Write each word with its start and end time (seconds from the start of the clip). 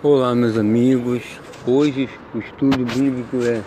Olá, 0.00 0.32
meus 0.32 0.56
amigos. 0.56 1.24
Hoje 1.66 2.08
o 2.32 2.38
estudo 2.38 2.84
bíblico 2.84 3.38
é 3.42 3.62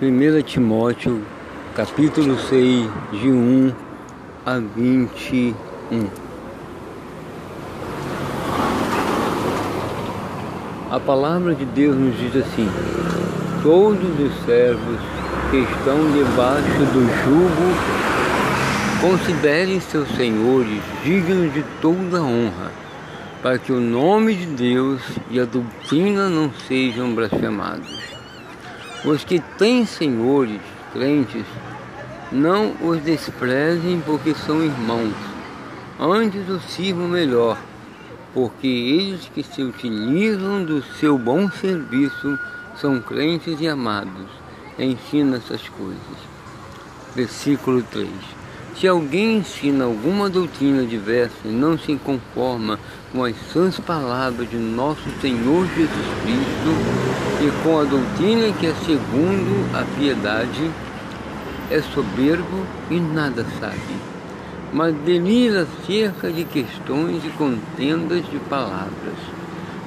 1 0.00 0.42
Timóteo, 0.44 1.20
capítulo 1.76 2.38
6, 2.38 2.88
de 3.20 3.30
1 3.30 3.70
a 4.46 4.58
21. 4.74 6.08
A 10.90 10.98
palavra 10.98 11.54
de 11.54 11.66
Deus 11.66 11.98
nos 11.98 12.16
diz 12.16 12.34
assim: 12.34 12.66
Todos 13.62 14.18
os 14.20 14.46
servos 14.46 15.00
que 15.50 15.58
estão 15.58 15.98
debaixo 16.12 16.78
do 16.94 17.04
jugo 17.24 17.68
considerem 19.02 19.78
seus 19.80 20.08
senhores 20.16 20.80
dignos 21.04 21.52
de 21.52 21.62
toda 21.82 22.22
honra 22.22 22.72
para 23.42 23.58
que 23.58 23.72
o 23.72 23.80
nome 23.80 24.36
de 24.36 24.46
Deus 24.46 25.02
e 25.28 25.40
a 25.40 25.44
doutrina 25.44 26.28
não 26.28 26.52
sejam 26.68 27.12
blasfemados. 27.12 27.98
Os 29.04 29.24
que 29.24 29.40
têm 29.58 29.84
senhores, 29.84 30.60
crentes, 30.92 31.44
não 32.30 32.72
os 32.80 33.00
desprezem 33.02 34.00
porque 34.06 34.32
são 34.32 34.62
irmãos, 34.62 35.12
antes 35.98 36.48
os 36.48 36.62
sirvam 36.64 37.08
melhor, 37.08 37.58
porque 38.32 38.68
eles 38.68 39.28
que 39.34 39.42
se 39.42 39.62
utilizam 39.62 40.64
do 40.64 40.80
seu 41.00 41.18
bom 41.18 41.50
serviço 41.50 42.38
são 42.76 43.00
crentes 43.00 43.60
e 43.60 43.66
amados. 43.66 44.28
Ensina 44.78 45.36
essas 45.36 45.68
coisas. 45.68 45.98
Versículo 47.14 47.82
3. 47.82 48.08
Se 48.82 48.88
alguém 48.88 49.36
ensina 49.36 49.84
alguma 49.84 50.28
doutrina 50.28 50.84
diversa 50.84 51.36
e 51.44 51.50
não 51.50 51.78
se 51.78 51.94
conforma 51.94 52.80
com 53.12 53.22
as 53.22 53.36
sãs 53.52 53.78
palavras 53.78 54.50
de 54.50 54.56
nosso 54.56 55.08
Senhor 55.20 55.68
Jesus 55.68 56.06
Cristo 56.24 56.74
e 57.40 57.62
com 57.62 57.78
a 57.78 57.84
doutrina 57.84 58.52
que 58.58 58.66
é 58.66 58.74
segundo 58.84 59.70
a 59.72 59.84
piedade, 59.96 60.68
é 61.70 61.80
soberbo 61.80 62.66
e 62.90 62.98
nada 62.98 63.46
sabe, 63.60 63.78
mas 64.72 64.92
delira 65.04 65.62
acerca 65.62 66.32
de 66.32 66.42
questões 66.44 67.24
e 67.24 67.30
contendas 67.38 68.28
de 68.28 68.38
palavras, 68.50 69.14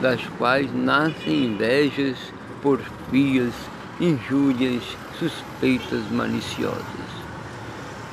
das 0.01 0.21
quais 0.37 0.73
nascem 0.73 1.47
invejas, 1.47 2.15
porfias, 2.61 3.51
injúrias, 3.99 4.83
suspeitas 5.19 6.09
maliciosas 6.09 7.24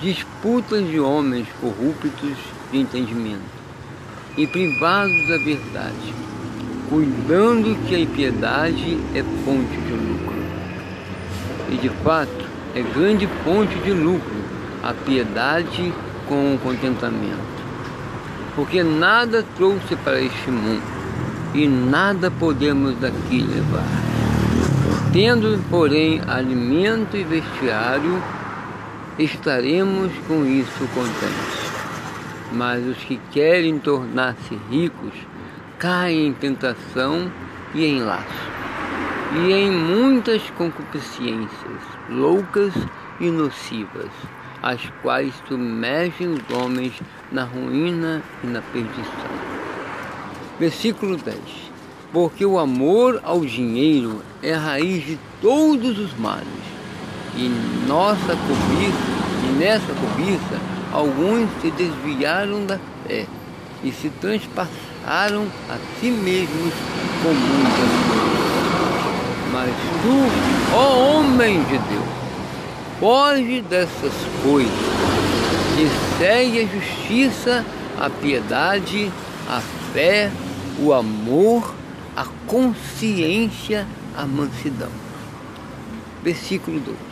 disputas 0.03 0.84
de 0.84 0.98
homens 0.98 1.47
corruptos 1.61 2.36
de 2.72 2.78
entendimento 2.78 3.62
e 4.36 4.47
privados 4.48 5.28
da 5.28 5.39
verdade, 5.39 6.14
cuidando 6.91 7.77
que 7.86 7.94
a 7.94 8.00
impiedade 8.00 8.98
é 9.14 9.22
fonte 9.44 9.77
de 9.77 9.92
lucro. 9.92 10.42
E 11.70 11.77
de 11.77 11.89
fato 12.03 12.44
é 12.75 12.83
grande 12.83 13.28
fonte 13.44 13.78
de 13.78 13.92
lucro 13.92 14.42
a 14.83 14.92
piedade 14.92 15.94
com 16.28 16.55
o 16.55 16.59
contentamento. 16.59 17.62
Porque 18.56 18.83
nada 18.83 19.44
trouxe 19.56 19.94
para 19.97 20.20
este 20.20 20.50
mundo 20.50 20.83
e 21.55 21.69
nada 21.69 22.31
podemos 22.31 22.98
daqui 22.98 23.41
levar. 23.41 23.87
Tendo, 25.12 25.62
porém, 25.70 26.20
alimento 26.27 27.16
e 27.16 27.22
vestiário, 27.22 28.22
estaremos 29.25 30.12
com 30.27 30.45
isso 30.47 30.89
contentes. 30.95 31.73
Mas 32.53 32.87
os 32.87 32.97
que 32.98 33.19
querem 33.31 33.78
tornar-se 33.78 34.59
ricos 34.70 35.15
caem 35.78 36.28
em 36.28 36.33
tentação 36.33 37.31
e 37.75 37.84
em 37.84 38.03
laço, 38.03 38.50
e 39.37 39.53
em 39.53 39.70
muitas 39.70 40.43
concupiscências 40.50 41.81
loucas 42.09 42.75
e 43.19 43.31
nocivas, 43.31 44.11
as 44.62 44.81
quais 45.03 45.32
submergem 45.49 46.28
os 46.28 46.56
homens 46.56 46.93
na 47.31 47.44
ruína 47.44 48.22
e 48.44 48.47
na 48.47 48.61
perdição. 48.61 49.31
Versículo 50.61 51.16
10. 51.16 51.38
Porque 52.12 52.44
o 52.44 52.59
amor 52.59 53.21
ao 53.25 53.41
dinheiro 53.41 54.22
é 54.43 54.53
a 54.53 54.59
raiz 54.59 55.05
de 55.06 55.19
todos 55.41 55.99
os 55.99 56.16
males 56.19 56.81
e 57.37 57.48
nossa 57.87 58.37
cobiça, 58.37 59.12
e 59.44 59.53
nessa 59.59 59.93
cobiça, 59.94 60.60
alguns 60.93 61.48
se 61.60 61.70
desviaram 61.70 62.66
da 62.66 62.78
fé 63.06 63.26
e 63.82 63.91
se 63.91 64.10
transpassaram 64.20 65.47
a 65.69 65.76
si 65.98 66.10
mesmos 66.10 66.72
com 67.22 67.32
muitas. 67.32 68.43
Mas 69.53 69.70
tu, 70.03 70.76
ó 70.76 71.19
homem 71.19 71.62
de 71.65 71.78
Deus, 71.78 72.04
foge 73.00 73.62
dessas 73.62 74.12
coisas 74.43 74.72
e 75.78 76.19
segue 76.19 76.60
a 76.60 76.66
justiça, 76.66 77.64
a 77.99 78.10
piedade, 78.10 79.10
a 79.49 79.60
fé, 79.93 80.31
o 80.78 80.93
amor, 80.93 81.75
a 82.14 82.26
consciência, 82.47 83.87
a 84.16 84.26
mansidão. 84.26 84.91
Versículo 86.22 86.78
2 86.78 87.12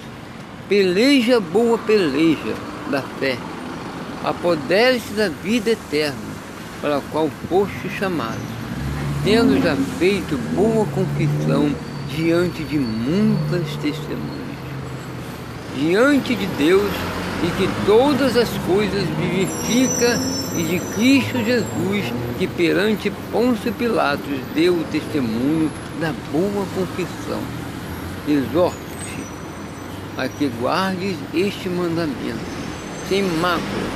peleja 0.71 1.41
boa 1.41 1.77
peleja 1.79 2.55
da 2.93 3.03
fé, 3.03 3.37
apodere-se 4.23 5.13
da 5.15 5.29
vida 5.29 5.71
eterna, 5.71 6.31
para 6.81 6.99
a 6.99 7.01
qual 7.11 7.29
foste 7.49 7.91
chamado, 7.99 8.39
tendo 9.25 9.61
já 9.61 9.75
feito 9.99 10.39
boa 10.55 10.87
confissão 10.87 11.75
diante 12.15 12.63
de 12.63 12.79
muitas 12.79 13.67
testemunhas. 13.83 14.31
Diante 15.77 16.37
de 16.37 16.47
Deus 16.47 16.93
e 17.43 17.51
que 17.59 17.69
todas 17.85 18.37
as 18.37 18.51
coisas 18.65 19.03
vivifica 19.19 20.21
e 20.57 20.63
de 20.63 20.79
Cristo 20.95 21.45
Jesus, 21.45 22.13
que 22.39 22.47
perante 22.47 23.13
Pôncio 23.33 23.73
Pilatos 23.73 24.39
deu 24.55 24.75
o 24.75 24.85
testemunho 24.85 25.69
da 26.01 26.15
boa 26.31 26.65
confissão. 26.77 27.41
Exorta 28.29 28.90
a 30.17 30.29
que 30.29 30.49
guardes 30.61 31.17
este 31.33 31.69
mandamento, 31.69 32.39
sem 33.09 33.23
mácula, 33.23 33.91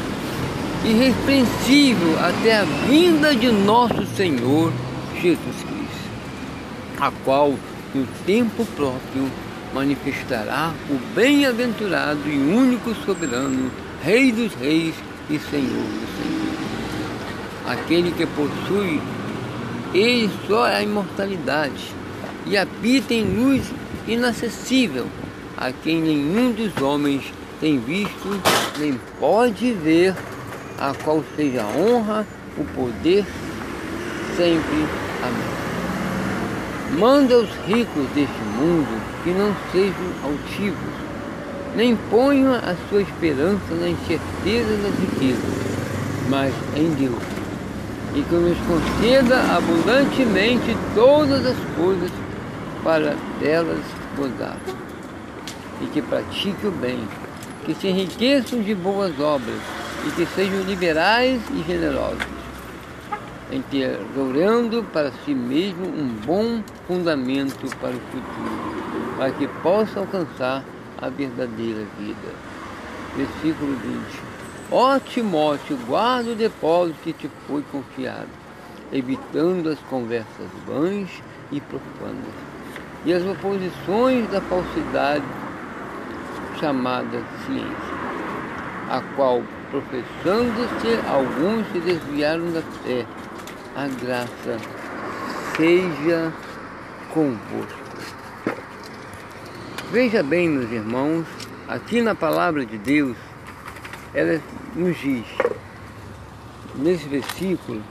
irrepreensível 0.85 2.19
até 2.19 2.59
a 2.59 2.65
vinda 2.89 3.35
de 3.35 3.51
nosso 3.51 4.07
Senhor 4.17 4.73
Jesus 5.21 5.57
Cristo, 5.57 6.11
a 7.01 7.11
qual 7.25 7.55
no 7.95 8.07
tempo 8.27 8.65
próprio 8.77 9.31
manifestará 9.73 10.73
o 10.89 10.99
bem-aventurado 11.15 12.21
e 12.27 12.37
único 12.37 12.95
soberano, 13.05 13.71
Rei 14.03 14.31
dos 14.31 14.55
Reis 14.55 14.95
e 15.31 15.39
Senhor 15.39 15.85
dos 15.85 16.11
Senhores. 16.17 16.45
Aquele 17.67 18.11
que 18.13 18.27
possui 18.27 19.01
ele 19.95 20.31
só 20.47 20.67
é 20.67 20.77
a 20.77 20.83
imortalidade 20.83 21.95
e 22.47 22.57
habita 22.57 23.15
em 23.15 23.25
luz 23.25 23.63
inacessível 24.07 25.07
a 25.57 25.73
quem 25.73 26.01
nenhum 26.01 26.53
dos 26.53 26.81
homens 26.83 27.33
tem 27.61 27.79
visto, 27.79 28.41
nem 28.79 28.99
pode 29.21 29.73
ver, 29.73 30.15
a 30.79 30.93
qual 31.03 31.23
seja 31.37 31.63
a 31.63 31.67
honra, 31.67 32.27
o 32.59 32.65
poder, 32.65 33.25
sempre. 34.37 34.87
Amém. 35.23 36.99
Manda 36.99 37.39
os 37.39 37.49
ricos 37.67 38.07
deste 38.15 38.43
mundo 38.59 39.03
que 39.23 39.31
não 39.31 39.55
sejam 39.73 40.13
altivos, 40.23 40.95
nem 41.75 41.97
ponham 42.11 42.55
a 42.55 42.75
sua 42.89 43.03
esperança 43.03 43.75
na 43.81 43.89
incerteza 43.89 44.77
das 44.83 44.95
riquezas, 45.01 45.55
mas 46.29 46.53
em 46.77 46.91
Deus, 46.95 47.23
e 48.15 48.23
que 48.23 48.35
nos 48.35 48.59
conceda 48.67 49.41
abundantemente 49.57 50.77
todas 50.95 51.47
as 51.47 51.57
coisas 51.77 52.11
para 52.85 53.17
delas 53.41 53.81
gozar 54.17 54.57
e 55.81 55.87
que 55.87 56.03
pratique 56.03 56.67
o 56.67 56.71
bem, 56.71 57.07
que 57.65 57.75
se 57.75 57.89
enriqueçam 57.89 58.61
de 58.61 58.75
boas 58.75 59.19
obras 59.19 59.61
e 60.07 60.11
que 60.11 60.27
sejam 60.27 60.61
liberais 60.63 61.41
e 61.51 61.63
generosos, 61.67 62.27
entesourando 63.51 64.85
para 64.93 65.11
si 65.25 65.35
mesmo 65.35 65.87
um 65.87 66.09
bom 66.27 66.63
fundamento 66.87 67.69
para 67.79 67.91
o 67.91 68.01
futuro, 68.01 69.15
para 69.17 69.31
que 69.33 69.49
possa 69.63 70.01
alcançar 70.01 70.63
a 71.01 71.09
verdadeira 71.09 71.85
vida. 71.99 72.35
Versículo 73.17 73.77
20. 73.77 74.35
Ó 74.71 74.99
Timóteo, 74.99 75.79
guarda 75.87 76.33
o 76.33 76.35
depósito 76.35 76.99
que 77.03 77.13
te 77.13 77.31
foi 77.47 77.63
confiado, 77.71 78.29
evitando 78.93 79.69
as 79.69 79.79
conversas 79.91 80.49
vãs 80.67 81.09
e 81.53 81.61
profanas, 81.61 82.35
e 83.05 83.13
as 83.13 83.23
oposições 83.23 84.29
da 84.31 84.41
falsidade 84.41 85.25
chamada 86.65 87.23
ciência, 87.45 87.95
a 88.89 89.03
qual, 89.15 89.43
professando-se, 89.71 90.99
alguns 91.07 91.67
se 91.71 91.79
desviaram 91.81 92.51
da 92.53 92.63
fé. 92.63 93.05
A 93.77 93.87
graça 93.87 94.59
seja 95.55 96.33
convosco. 97.13 97.85
Veja 99.93 100.23
bem, 100.23 100.49
meus 100.49 100.73
irmãos, 100.73 101.27
aqui 101.69 102.01
na 102.01 102.15
palavra 102.15 102.65
de 102.65 102.79
Deus, 102.79 103.17
ela 104.15 104.41
nos 104.75 104.99
diz, 104.99 105.27
nesse 106.77 107.07
versículo, 107.07 107.83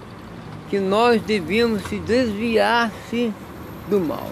que 0.72 0.80
nós 0.80 1.22
devemos 1.22 1.84
se 1.84 2.00
desviar-se 2.00 3.32
do 3.88 4.00
mal. 4.00 4.32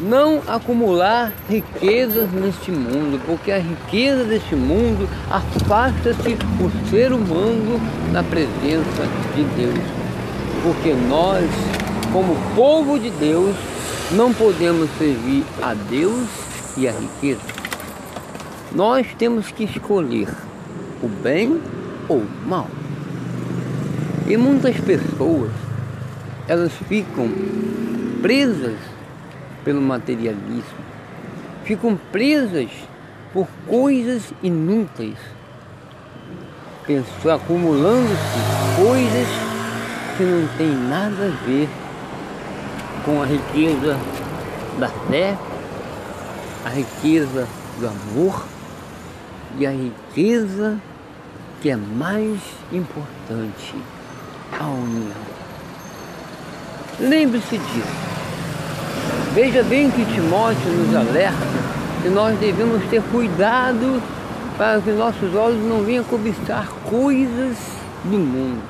Não 0.00 0.42
acumular 0.48 1.32
riquezas 1.48 2.30
neste 2.32 2.72
mundo, 2.72 3.20
porque 3.24 3.52
a 3.52 3.58
riqueza 3.58 4.24
deste 4.24 4.56
mundo 4.56 5.08
afasta-se 5.30 6.36
o 6.60 6.90
ser 6.90 7.12
humano 7.12 7.80
da 8.12 8.22
presença 8.22 9.06
de 9.36 9.44
Deus. 9.56 9.84
Porque 10.62 10.92
nós, 10.92 11.48
como 12.12 12.36
povo 12.56 12.98
de 12.98 13.10
Deus, 13.10 13.54
não 14.10 14.34
podemos 14.34 14.90
servir 14.98 15.44
a 15.62 15.74
Deus 15.74 16.28
e 16.76 16.88
a 16.88 16.92
riqueza. 16.92 17.40
Nós 18.74 19.06
temos 19.18 19.50
que 19.52 19.64
escolher 19.64 20.28
o 21.02 21.08
bem 21.08 21.60
ou 22.08 22.18
o 22.18 22.48
mal. 22.48 22.68
E 24.26 24.36
muitas 24.36 24.76
pessoas, 24.80 25.50
elas 26.48 26.72
ficam 26.88 27.28
presas 28.20 28.78
pelo 29.64 29.80
materialismo, 29.80 30.78
ficam 31.64 31.98
presas 32.10 32.70
por 33.32 33.46
coisas 33.66 34.32
inúteis, 34.42 35.16
acumulando-se 37.32 38.82
coisas 38.84 39.28
que 40.16 40.24
não 40.24 40.48
têm 40.58 40.74
nada 40.88 41.26
a 41.26 41.46
ver 41.46 41.68
com 43.04 43.22
a 43.22 43.26
riqueza 43.26 43.98
da 44.78 44.88
fé, 44.88 45.36
a 46.64 46.68
riqueza 46.68 47.48
do 47.78 47.86
amor 47.86 48.44
e 49.58 49.66
a 49.66 49.70
riqueza 49.70 50.78
que 51.60 51.70
é 51.70 51.76
mais 51.76 52.40
importante 52.72 53.74
a 54.58 54.66
união. 54.66 55.42
Lembre-se 57.00 57.58
disso. 57.58 58.21
Veja 59.34 59.62
bem 59.62 59.90
que 59.90 60.04
Timóteo 60.04 60.70
nos 60.70 60.94
alerta 60.94 61.38
que 62.02 62.10
nós 62.10 62.38
devemos 62.38 62.84
ter 62.90 63.02
cuidado 63.04 64.02
para 64.58 64.78
que 64.78 64.90
nossos 64.90 65.34
olhos 65.34 65.64
não 65.64 65.82
venham 65.82 66.04
cobiçar 66.04 66.68
coisas 66.90 67.56
do 68.04 68.18
mundo. 68.18 68.60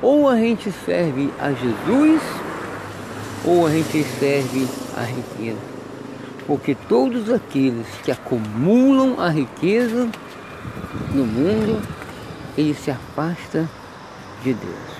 Ou 0.00 0.28
a 0.28 0.36
gente 0.36 0.70
serve 0.84 1.30
a 1.40 1.50
Jesus, 1.50 2.22
ou 3.44 3.66
a 3.66 3.70
gente 3.70 4.04
serve 4.20 4.68
a 4.96 5.02
riqueza. 5.02 5.58
Porque 6.46 6.76
todos 6.88 7.28
aqueles 7.28 7.86
que 8.04 8.12
acumulam 8.12 9.20
a 9.20 9.30
riqueza 9.30 10.08
no 11.12 11.24
mundo, 11.24 11.82
eles 12.56 12.78
se 12.78 12.92
afastam 12.92 13.68
de 14.44 14.54
Deus. 14.54 14.92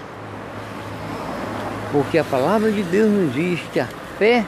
Porque 1.93 2.19
a 2.19 2.25
palavra 2.25 2.73
de 2.73 2.83
Deus 2.83 3.11
nos 3.11 3.33
diz 3.33 3.61
que 3.73 3.79
a 3.79 3.87
fé 4.19 4.45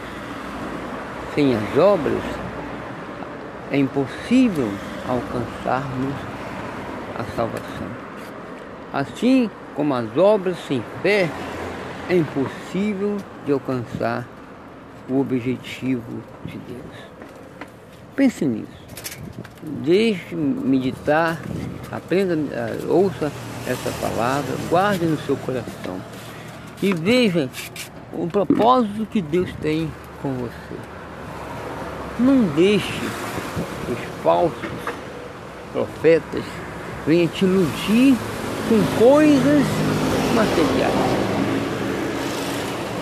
sem 1.34 1.54
as 1.54 1.78
obras 1.78 2.22
é 3.70 3.78
impossível 3.78 4.70
alcançarmos 5.08 6.14
a 7.18 7.24
salvação. 7.36 7.88
Assim 8.92 9.50
como 9.74 9.94
as 9.94 10.16
obras 10.16 10.56
sem 10.68 10.82
fé 11.02 11.28
é 12.08 12.16
impossível 12.16 13.16
de 13.44 13.52
alcançar 13.52 14.26
o 15.08 15.20
objetivo 15.20 16.22
de 16.44 16.56
Deus. 16.58 16.96
Pense 18.14 18.44
nisso. 18.44 18.84
Deixe 19.62 20.36
meditar, 20.36 21.40
aprenda, 21.90 22.34
eh, 22.34 22.84
ouça 22.88 23.32
essa 23.66 23.90
palavra, 24.00 24.54
guarde 24.68 25.06
no 25.06 25.18
seu 25.18 25.36
coração 25.38 25.98
e 26.82 26.92
veja 26.92 27.48
o 28.12 28.26
propósito 28.28 29.06
que 29.06 29.20
Deus 29.20 29.50
tem 29.60 29.90
com 30.22 30.32
você. 30.34 30.93
Não 32.18 32.42
deixe 32.54 33.00
os 33.88 34.22
falsos 34.22 34.70
profetas 35.72 36.44
venham 37.06 37.28
te 37.28 37.44
iludir 37.44 38.16
com 38.68 39.04
coisas 39.04 39.64
materiais. 40.34 40.94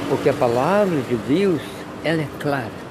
Porque 0.09 0.29
a 0.29 0.35
palavra 0.35 1.00
de 1.03 1.17
Deus, 1.17 1.61
ela 2.03 2.23
é 2.23 2.29
clara. 2.41 2.82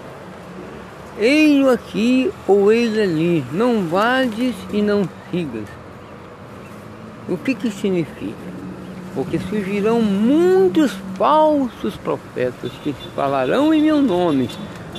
Eis 1.20 1.68
aqui 1.68 2.32
ou 2.48 2.72
eis 2.72 2.98
ali, 2.98 3.44
não 3.52 3.88
vades 3.88 4.56
e 4.72 4.82
não 4.82 5.08
sigas. 5.30 5.68
O 7.28 7.38
que 7.38 7.54
que 7.54 7.70
significa? 7.70 8.52
porque 9.14 9.40
surgirão 9.40 10.02
muitos 10.02 10.92
falsos 11.16 11.96
profetas 11.98 12.72
que 12.84 12.94
falarão 13.16 13.74
em 13.74 13.82
meu 13.82 14.02
nome, 14.02 14.50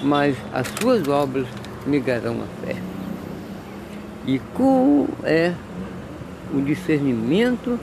mas 0.03 0.37
as 0.53 0.67
suas 0.81 1.07
obras 1.09 1.47
negarão 1.87 2.37
a 2.43 2.67
fé. 2.67 2.77
E 4.27 4.39
qual 4.55 5.09
é 5.25 5.53
o 6.55 6.61
discernimento 6.61 7.79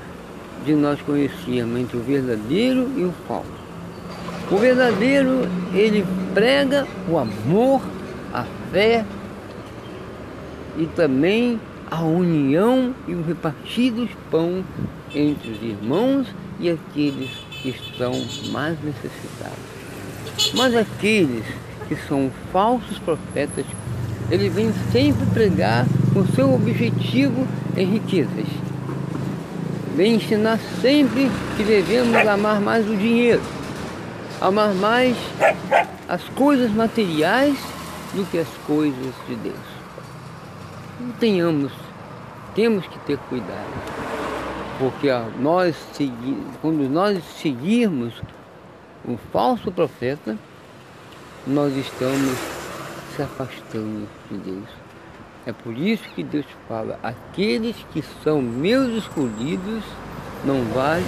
de 0.66 0.74
nós 0.74 1.02
conhecermos 1.02 1.80
entre 1.80 1.98
o 1.98 2.02
verdadeiro 2.02 2.90
e 2.98 3.04
o 3.04 3.14
falso? 3.28 3.60
O 4.52 4.58
verdadeiro, 4.58 5.48
ele 5.74 6.06
prega 6.34 6.88
o 7.08 7.18
amor, 7.18 7.82
a 8.34 8.46
fé 8.72 9.06
e 10.78 10.86
também 10.88 11.60
a 11.90 12.02
união 12.04 12.94
e 13.08 13.14
o 13.14 13.24
repartir 13.24 13.92
dos 13.92 14.10
pão 14.30 14.64
entre 15.14 15.52
os 15.52 15.62
irmãos 15.62 16.28
e 16.60 16.70
aqueles 16.70 17.30
que 17.62 17.70
estão 17.70 18.12
mais 18.52 18.78
necessitados. 18.84 19.58
Mas 20.54 20.76
aqueles 20.76 21.44
que 21.90 21.96
são 22.08 22.32
falsos 22.54 22.98
profetas, 23.00 23.66
eles 24.32 24.54
vêm 24.54 24.72
sempre 24.94 25.26
pregar 25.34 25.86
o 26.16 26.26
seu 26.34 26.54
objetivo 26.54 27.46
em 27.76 27.86
riquezas. 27.86 28.48
Vem 29.96 30.16
ensinar 30.16 30.58
sempre 30.82 31.30
que 31.58 31.64
devemos 31.64 32.16
amar 32.16 32.62
mais 32.62 32.90
o 32.90 32.96
dinheiro, 32.96 33.42
amar 34.40 34.74
mais 34.74 35.18
as 36.08 36.24
coisas 36.30 36.72
materiais 36.72 37.58
do 38.14 38.24
que 38.32 38.38
as 38.38 38.48
coisas 38.66 39.14
de 39.28 39.36
Deus. 39.36 39.56
Não 41.02 41.12
tenhamos, 41.14 41.74
temos 42.56 42.88
que 42.88 43.00
ter 43.00 43.18
cuidado 43.18 44.00
porque 44.80 45.10
nós 45.38 45.76
quando 46.62 46.90
nós 46.90 47.22
seguirmos 47.42 48.14
um 49.06 49.18
falso 49.32 49.72
profeta, 49.72 50.38
nós 51.48 51.76
estamos 51.76 52.38
se 53.16 53.22
afastando 53.22 54.08
de 54.30 54.38
Deus. 54.38 54.70
É 55.46 55.54
por 55.54 55.78
isso 55.78 56.04
que 56.16 56.24
Deus 56.24 56.46
fala, 56.68 57.00
aqueles 57.02 57.76
que 57.92 58.04
são 58.24 58.42
meus 58.42 59.04
escolhidos 59.04 59.84
não 60.46 60.64
valem 60.74 61.04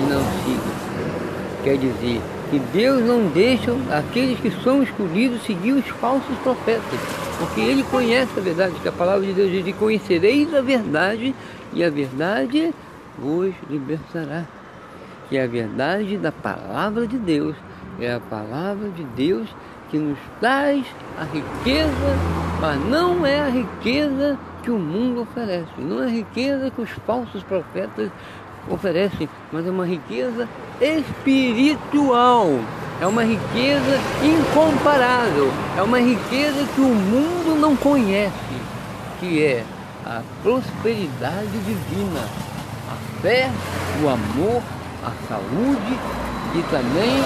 e 0.00 0.02
não 0.08 0.22
sigam. 0.44 1.64
Quer 1.64 1.78
dizer, 1.78 2.20
que 2.50 2.58
Deus 2.58 3.04
não 3.04 3.28
deixa 3.28 3.72
aqueles 3.90 4.38
que 4.38 4.50
são 4.62 4.82
escolhidos 4.82 5.42
seguir 5.42 5.72
os 5.72 5.86
falsos 5.86 6.36
profetas, 6.38 7.00
porque 7.38 7.60
Ele 7.60 7.82
conhece 7.84 8.30
a 8.36 8.40
verdade, 8.40 8.74
que 8.80 8.88
a 8.88 8.92
palavra 8.92 9.26
de 9.26 9.32
Deus 9.32 9.50
diz, 9.50 9.76
conhecereis 9.76 10.54
a 10.54 10.60
verdade, 10.60 11.34
e 11.72 11.82
a 11.82 11.90
verdade 11.90 12.72
vos 13.18 13.52
libertará. 13.68 14.44
Que 15.28 15.38
a 15.38 15.46
verdade 15.46 16.16
da 16.16 16.30
palavra 16.30 17.06
de 17.06 17.18
Deus 17.18 17.56
é 18.00 18.14
a 18.14 18.20
palavra 18.20 18.88
de 18.90 19.02
Deus 19.04 19.48
que 19.90 19.98
nos 19.98 20.18
traz 20.40 20.84
a 21.18 21.24
riqueza, 21.24 22.16
mas 22.60 22.80
não 22.86 23.24
é 23.24 23.40
a 23.40 23.48
riqueza 23.48 24.38
que 24.62 24.70
o 24.70 24.78
mundo 24.78 25.22
oferece, 25.22 25.70
não 25.78 26.02
é 26.02 26.06
a 26.06 26.10
riqueza 26.10 26.70
que 26.70 26.82
os 26.82 26.90
falsos 27.06 27.42
profetas 27.44 28.10
oferecem, 28.68 29.28
mas 29.52 29.66
é 29.66 29.70
uma 29.70 29.86
riqueza 29.86 30.48
espiritual, 30.80 32.48
é 33.00 33.06
uma 33.06 33.22
riqueza 33.22 34.00
incomparável, 34.22 35.52
é 35.78 35.82
uma 35.82 36.00
riqueza 36.00 36.66
que 36.74 36.80
o 36.80 36.94
mundo 36.94 37.58
não 37.60 37.76
conhece, 37.76 38.32
que 39.20 39.42
é 39.42 39.64
a 40.04 40.22
prosperidade 40.42 41.58
divina 41.64 42.20
a 42.88 43.20
fé, 43.22 43.50
o 44.02 44.08
amor, 44.08 44.62
a 45.04 45.12
saúde 45.28 45.98
e 46.56 46.62
também 46.70 47.20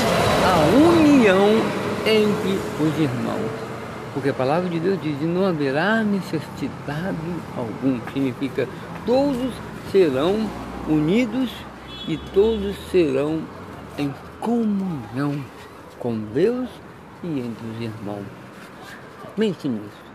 a 0.45 0.57
união 0.77 1.49
entre 2.05 2.59
os 2.81 2.99
irmãos. 2.99 3.51
Porque 4.13 4.31
a 4.31 4.35
palavra 4.35 4.69
de 4.69 4.81
Deus 4.81 4.99
diz: 5.01 5.21
não 5.23 5.47
haverá 5.47 6.03
necessidade 6.03 7.17
algum. 7.57 8.01
Significa 8.13 8.69
todos 9.07 9.53
serão 9.93 10.49
unidos 10.89 11.51
e 12.09 12.17
todos 12.17 12.75
serão 12.91 13.43
em 13.97 14.13
comunhão 14.41 15.41
com 15.99 16.19
Deus 16.35 16.69
e 17.23 17.29
entre 17.29 17.67
os 17.67 17.81
irmãos. 17.81 18.25
Pense 19.37 19.69
nisso. 19.69 20.11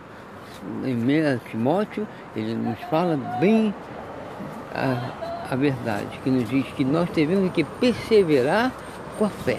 Em 0.84 0.94
1 0.94 1.38
Timóteo, 1.50 2.06
ele 2.34 2.54
nos 2.54 2.78
fala 2.90 3.16
bem 3.40 3.72
a, 4.74 5.52
a 5.52 5.56
verdade, 5.56 6.18
que 6.22 6.30
nos 6.30 6.48
diz 6.48 6.66
que 6.76 6.84
nós 6.84 7.08
devemos 7.10 7.52
que 7.52 7.62
perseverar 7.64 8.72
com 9.18 9.24
a 9.24 9.30
fé 9.30 9.58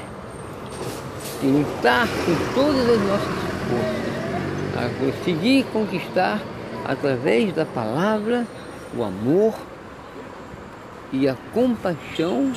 e 1.42 1.48
lutar 1.48 2.08
com 2.08 2.54
todas 2.54 2.90
as 2.90 3.02
nossas 3.02 3.36
forças 3.70 4.08
a 4.78 4.90
conseguir 5.00 5.66
conquistar 5.74 6.40
através 6.86 7.54
da 7.54 7.66
palavra 7.66 8.46
o 8.96 9.04
amor 9.04 9.54
e 11.12 11.28
a 11.28 11.36
compaixão 11.54 12.54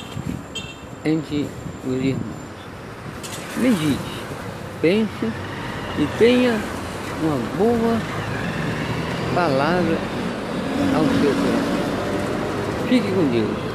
entre 1.03 1.47
os 1.85 1.93
irmãos. 1.93 2.41
Medite, 3.57 3.99
pense 4.81 5.31
e 5.97 6.07
tenha 6.17 6.59
uma 7.23 7.37
boa 7.57 7.99
palavra 9.33 9.97
ao 10.95 11.03
seu 11.05 11.33
coração. 11.33 12.87
Fique 12.87 13.11
com 13.11 13.25
Deus. 13.31 13.70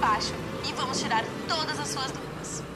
abaixo 0.00 0.32
e 0.66 0.72
vamos 0.72 0.98
tirar 0.98 1.22
todas 1.46 1.78
as 1.78 1.88
suas 1.88 2.10
dúvidas. 2.10 2.69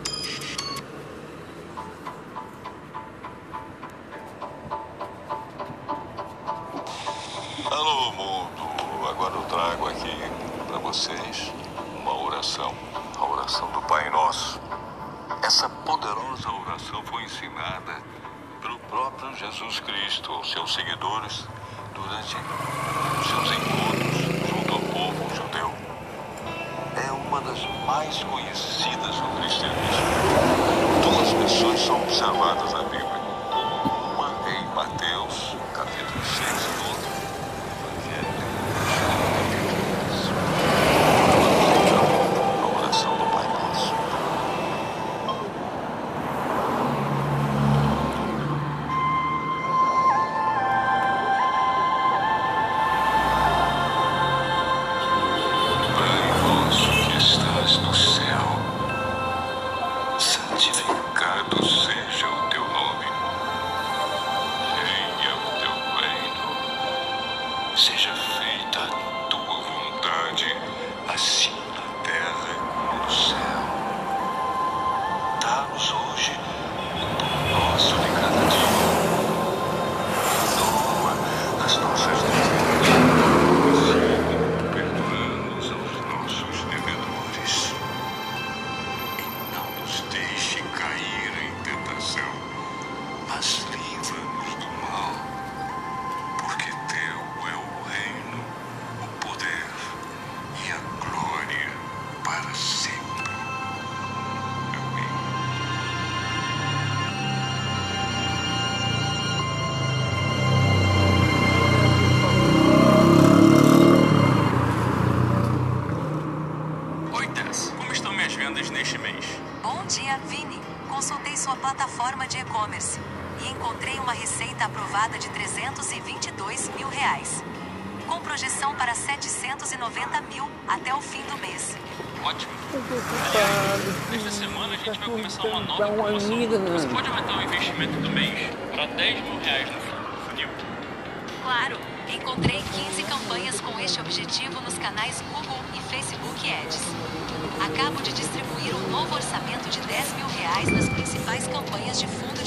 Aprove 152.03 152.43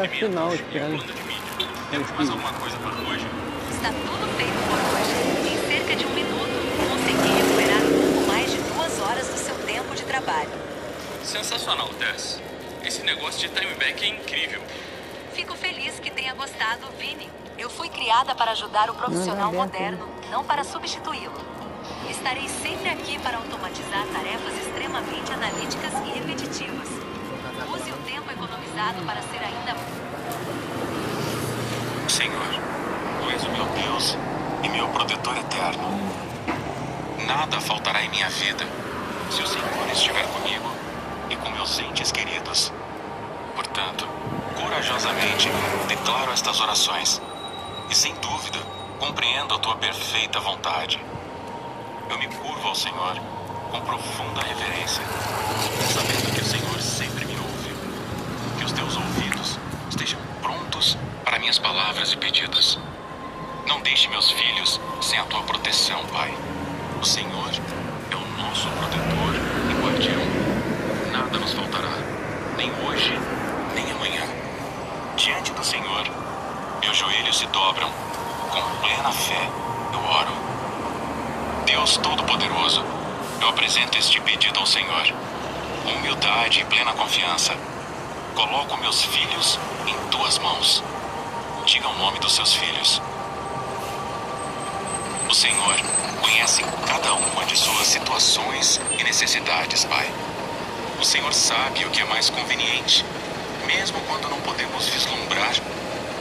Cadê 0.03 0.15
a 0.15 0.19
final, 0.19 0.53
e 0.53 0.57
o 0.57 0.65
Thiago? 0.65 0.99
plano 0.99 1.15
de 1.15 1.23
mídia. 1.23 1.69
Temos 1.91 2.11
mais 2.11 2.29
alguma 2.29 2.53
coisa 2.55 2.77
para 2.79 2.91
hoje? 3.09 3.25
Está 3.71 3.89
tudo 3.89 4.37
feito 4.37 4.59
por 4.67 4.81
hoje. 4.91 5.55
Em 5.55 5.59
cerca 5.71 5.95
de 5.95 6.05
um 6.05 6.11
minuto, 6.11 6.59
consegui 6.91 7.29
recuperar 7.39 7.83
um 7.83 8.03
pouco 8.03 8.27
mais 8.27 8.51
de 8.51 8.59
duas 8.59 9.01
horas 9.01 9.29
do 9.29 9.39
seu 9.39 9.55
tempo 9.65 9.95
de 9.95 10.03
trabalho. 10.03 10.51
Sensacional, 11.23 11.89
Tess. 12.01 12.41
Esse 12.85 13.05
negócio 13.05 13.49
de 13.49 13.55
time 13.55 13.75
back 13.75 14.05
é 14.05 14.09
incrível. 14.09 14.61
Fico 15.35 15.55
feliz 15.55 16.01
que 16.01 16.11
tenha 16.11 16.35
gostado, 16.35 16.89
Vini. 16.99 17.31
Eu 17.57 17.71
fui 17.71 17.89
criada 17.89 18.35
para 18.35 18.51
ajudar 18.53 18.91
o 18.91 18.95
profissional 18.95 19.53
Não, 19.53 19.53
não 19.53 19.61
é 19.61 19.67
aberto, 19.67 19.99
moderno, 19.99 20.31
não 20.33 20.43
para 20.43 20.65
substituí-lo. 20.65 21.41
Estarei 22.11 22.49
sempre 22.49 22.89
aqui 22.89 23.21
para 23.21 23.37
automatizar 23.37 24.05
tarefas 24.13 24.67
extremamente 24.67 25.33
analíticas 25.33 25.93
e 25.93 26.19
repetitivas. 26.19 27.02
Tempo 28.13 28.31
economizado 28.31 29.01
para 29.07 29.23
ser 29.23 29.43
ainda 29.43 29.75
Senhor, 32.07 32.47
tu 33.19 33.31
és 33.31 33.43
o 33.43 33.51
meu 33.51 33.65
Deus 33.65 34.19
e 34.63 34.69
meu 34.69 34.87
protetor 34.89 35.35
eterno. 35.39 35.99
Nada 37.27 37.59
faltará 37.59 38.03
em 38.03 38.11
minha 38.11 38.29
vida 38.29 38.67
se 39.31 39.41
o 39.41 39.47
Senhor 39.47 39.91
estiver 39.91 40.27
comigo 40.27 40.71
e 41.31 41.37
com 41.37 41.49
meus 41.53 41.79
entes 41.79 42.13
queridos. 42.13 42.71
Portanto, 43.55 44.07
corajosamente 44.61 45.49
declaro 45.89 46.33
estas 46.33 46.61
orações 46.61 47.19
e, 47.89 47.95
sem 47.95 48.15
dúvida, 48.17 48.59
compreendo 49.01 49.55
a 49.55 49.59
tua 49.59 49.77
perfeita 49.77 50.39
vontade. 50.39 51.03
Eu 52.11 52.19
me 52.19 52.27
curvo 52.27 52.69
ao 52.69 52.75
Senhor 52.75 53.17
com 53.71 53.81
profunda 53.81 54.43
reverência, 54.43 55.03
sabendo 55.95 56.35
que 56.35 56.43
o 56.43 56.45
Senhor 56.45 56.79
os 58.73 58.79
teus 58.79 58.97
ouvidos 58.97 59.59
estejam 59.91 60.19
prontos 60.41 60.97
para 61.25 61.39
minhas 61.39 61.59
palavras 61.59 62.13
e 62.13 62.17
pedidos. 62.17 62.79
Não 63.67 63.81
deixe 63.83 64.09
meus 64.09 64.31
filhos 64.31 64.81
sem 65.03 65.19
a 65.19 65.25
tua 65.25 65.43
proteção, 65.43 66.03
Pai. 66.07 66.33
O 67.01 67.05
Senhor 67.05 67.51
é 68.11 68.17
o 68.17 68.43
nosso 68.43 68.69
protetor 68.71 69.35
e 69.71 69.83
guardião. 69.83 70.23
Nada 71.13 71.39
nos 71.39 71.53
faltará, 71.53 71.93
nem 72.57 72.73
hoje, 72.87 73.13
nem 73.75 73.91
amanhã. 73.93 74.23
Diante 75.17 75.53
do 75.53 75.63
Senhor, 75.63 76.07
meus 76.81 76.97
joelhos 76.97 77.39
se 77.39 77.47
dobram. 77.49 77.91
Com 78.51 78.63
plena 78.81 79.13
fé, 79.13 79.51
eu 79.93 80.01
oro. 80.01 80.33
Deus 81.67 81.99
Todo-Poderoso, 81.99 82.83
eu 83.41 83.49
apresento 83.49 83.99
este 83.99 84.21
pedido 84.23 84.59
ao 84.59 84.67
Senhor. 84.67 85.13
Humildade 85.85 86.61
e 86.61 86.65
plena 86.65 86.93
confiança, 86.93 87.55
coloco 88.33 88.77
meus 88.79 89.03
filhos 89.05 89.59
em 89.87 90.11
tuas 90.11 90.39
mãos. 90.39 90.83
Diga 91.67 91.89
o 91.89 91.99
nome 91.99 92.19
dos 92.19 92.35
seus 92.35 92.55
filhos. 92.55 93.01
O 95.29 95.35
Senhor 95.35 95.77
conhece 96.21 96.63
cada 96.87 97.15
uma 97.15 97.45
de 97.45 97.57
suas 97.57 97.87
situações 97.87 98.81
e 98.99 99.05
necessidades, 99.05 99.85
Pai. 99.85 100.11
O 101.01 101.05
Senhor 101.05 101.33
sabe 101.33 101.85
o 101.85 101.91
que 101.91 102.01
é 102.01 102.05
mais 102.05 102.31
conveniente, 102.31 103.05
mesmo 103.67 104.01
quando 104.03 104.29
não 104.29 104.41
podemos 104.41 104.87
vislumbrar. 104.89 105.55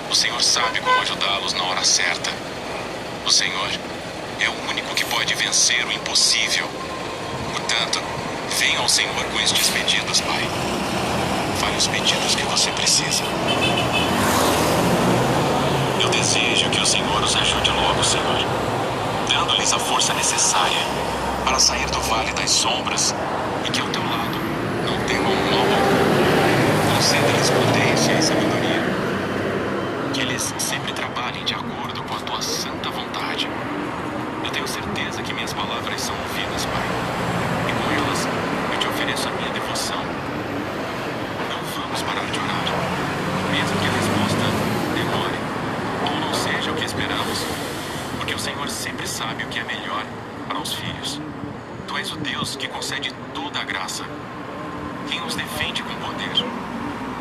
O 0.09 0.15
Senhor 0.15 0.41
sabe 0.41 0.79
como 0.81 1.01
ajudá-los 1.01 1.53
na 1.53 1.63
hora 1.63 1.83
certa. 1.83 2.31
O 3.25 3.31
Senhor 3.31 3.69
é 4.39 4.49
o 4.49 4.69
único 4.69 4.93
que 4.95 5.05
pode 5.05 5.33
vencer 5.35 5.85
o 5.85 5.91
impossível. 5.91 6.67
Portanto, 7.53 8.01
venha 8.57 8.79
ao 8.79 8.89
Senhor 8.89 9.23
com 9.25 9.39
estes 9.39 9.69
pedidos, 9.69 10.21
Pai. 10.21 10.80
Os 11.77 11.87
pedidos 11.87 12.35
que 12.35 12.43
você 12.43 12.69
precisa. 12.71 13.23
Eu 15.99 16.09
desejo 16.09 16.69
que 16.69 16.79
o 16.79 16.85
Senhor 16.85 17.23
os 17.23 17.35
ajude 17.35 17.71
logo, 17.71 18.03
Senhor, 18.03 18.45
dando-lhes 19.27 19.73
a 19.73 19.79
força 19.79 20.13
necessária 20.13 20.77
para 21.43 21.57
sair 21.59 21.89
do 21.89 21.99
vale 22.01 22.31
das 22.33 22.51
sombras 22.51 23.15
e 23.65 23.71
que 23.71 23.81
ao 23.81 23.87
teu 23.87 24.01
lado 24.03 24.37
não 24.85 24.97
temam 25.05 25.31
o 25.31 25.51
mal 25.51 25.59
algum. 25.59 26.95
Conceda-lhes 26.95 27.49
prudência 27.49 28.13
e 28.13 28.21
sabedoria. 28.21 28.81
Que 30.13 30.21
eles 30.21 30.53
sempre 30.59 30.93
trabalhem 30.93 31.43
de 31.45 31.53
acordo 31.55 32.03
com 32.03 32.15
a 32.15 32.19
tua 32.19 32.41
santa 32.41 32.89
vontade. 32.91 33.47
Eu 34.43 34.51
tenho 34.51 34.67
certeza 34.67 35.21
que 35.23 35.33
minhas 35.33 35.53
palavras 35.53 35.99
são 36.01 36.15
ouvidas, 36.15 36.65
Pai. 36.65 36.83
E 37.69 37.73
com 37.73 37.91
elas 38.05 38.27
eu 38.73 38.79
te 38.79 38.87
ofereço 38.87 39.27
a 39.27 39.31
minha 39.31 39.51
devoção. 39.51 39.97
Não 41.49 41.81
vamos 41.81 42.01
parar 42.03 42.25
de 42.31 42.39
orar. 42.39 42.51
Mesmo 43.51 43.77
que 43.79 43.87
a 43.87 43.91
resposta 43.91 44.45
demore 44.95 45.39
ou 46.07 46.19
não 46.19 46.33
seja 46.33 46.71
o 46.71 46.75
que 46.75 46.85
esperamos. 46.85 47.45
Porque 48.17 48.30
o 48.30 48.30
Senhor 48.41 48.67
sempre 48.69 49.07
sabe 49.07 49.43
o 49.43 49.47
que 49.49 49.59
é 49.59 49.63
melhor 49.63 50.03
para 50.47 50.57
os 50.57 50.73
filhos. 50.73 51.21
Tu 51.87 51.95
és 51.95 52.11
o 52.11 52.17
Deus 52.17 52.55
que 52.55 52.67
concede 52.67 53.13
toda 53.35 53.59
a 53.59 53.63
graça. 53.63 54.03
Quem 55.07 55.23
os 55.23 55.35
defende 55.35 55.83
com 55.83 55.93
poder. 55.97 56.43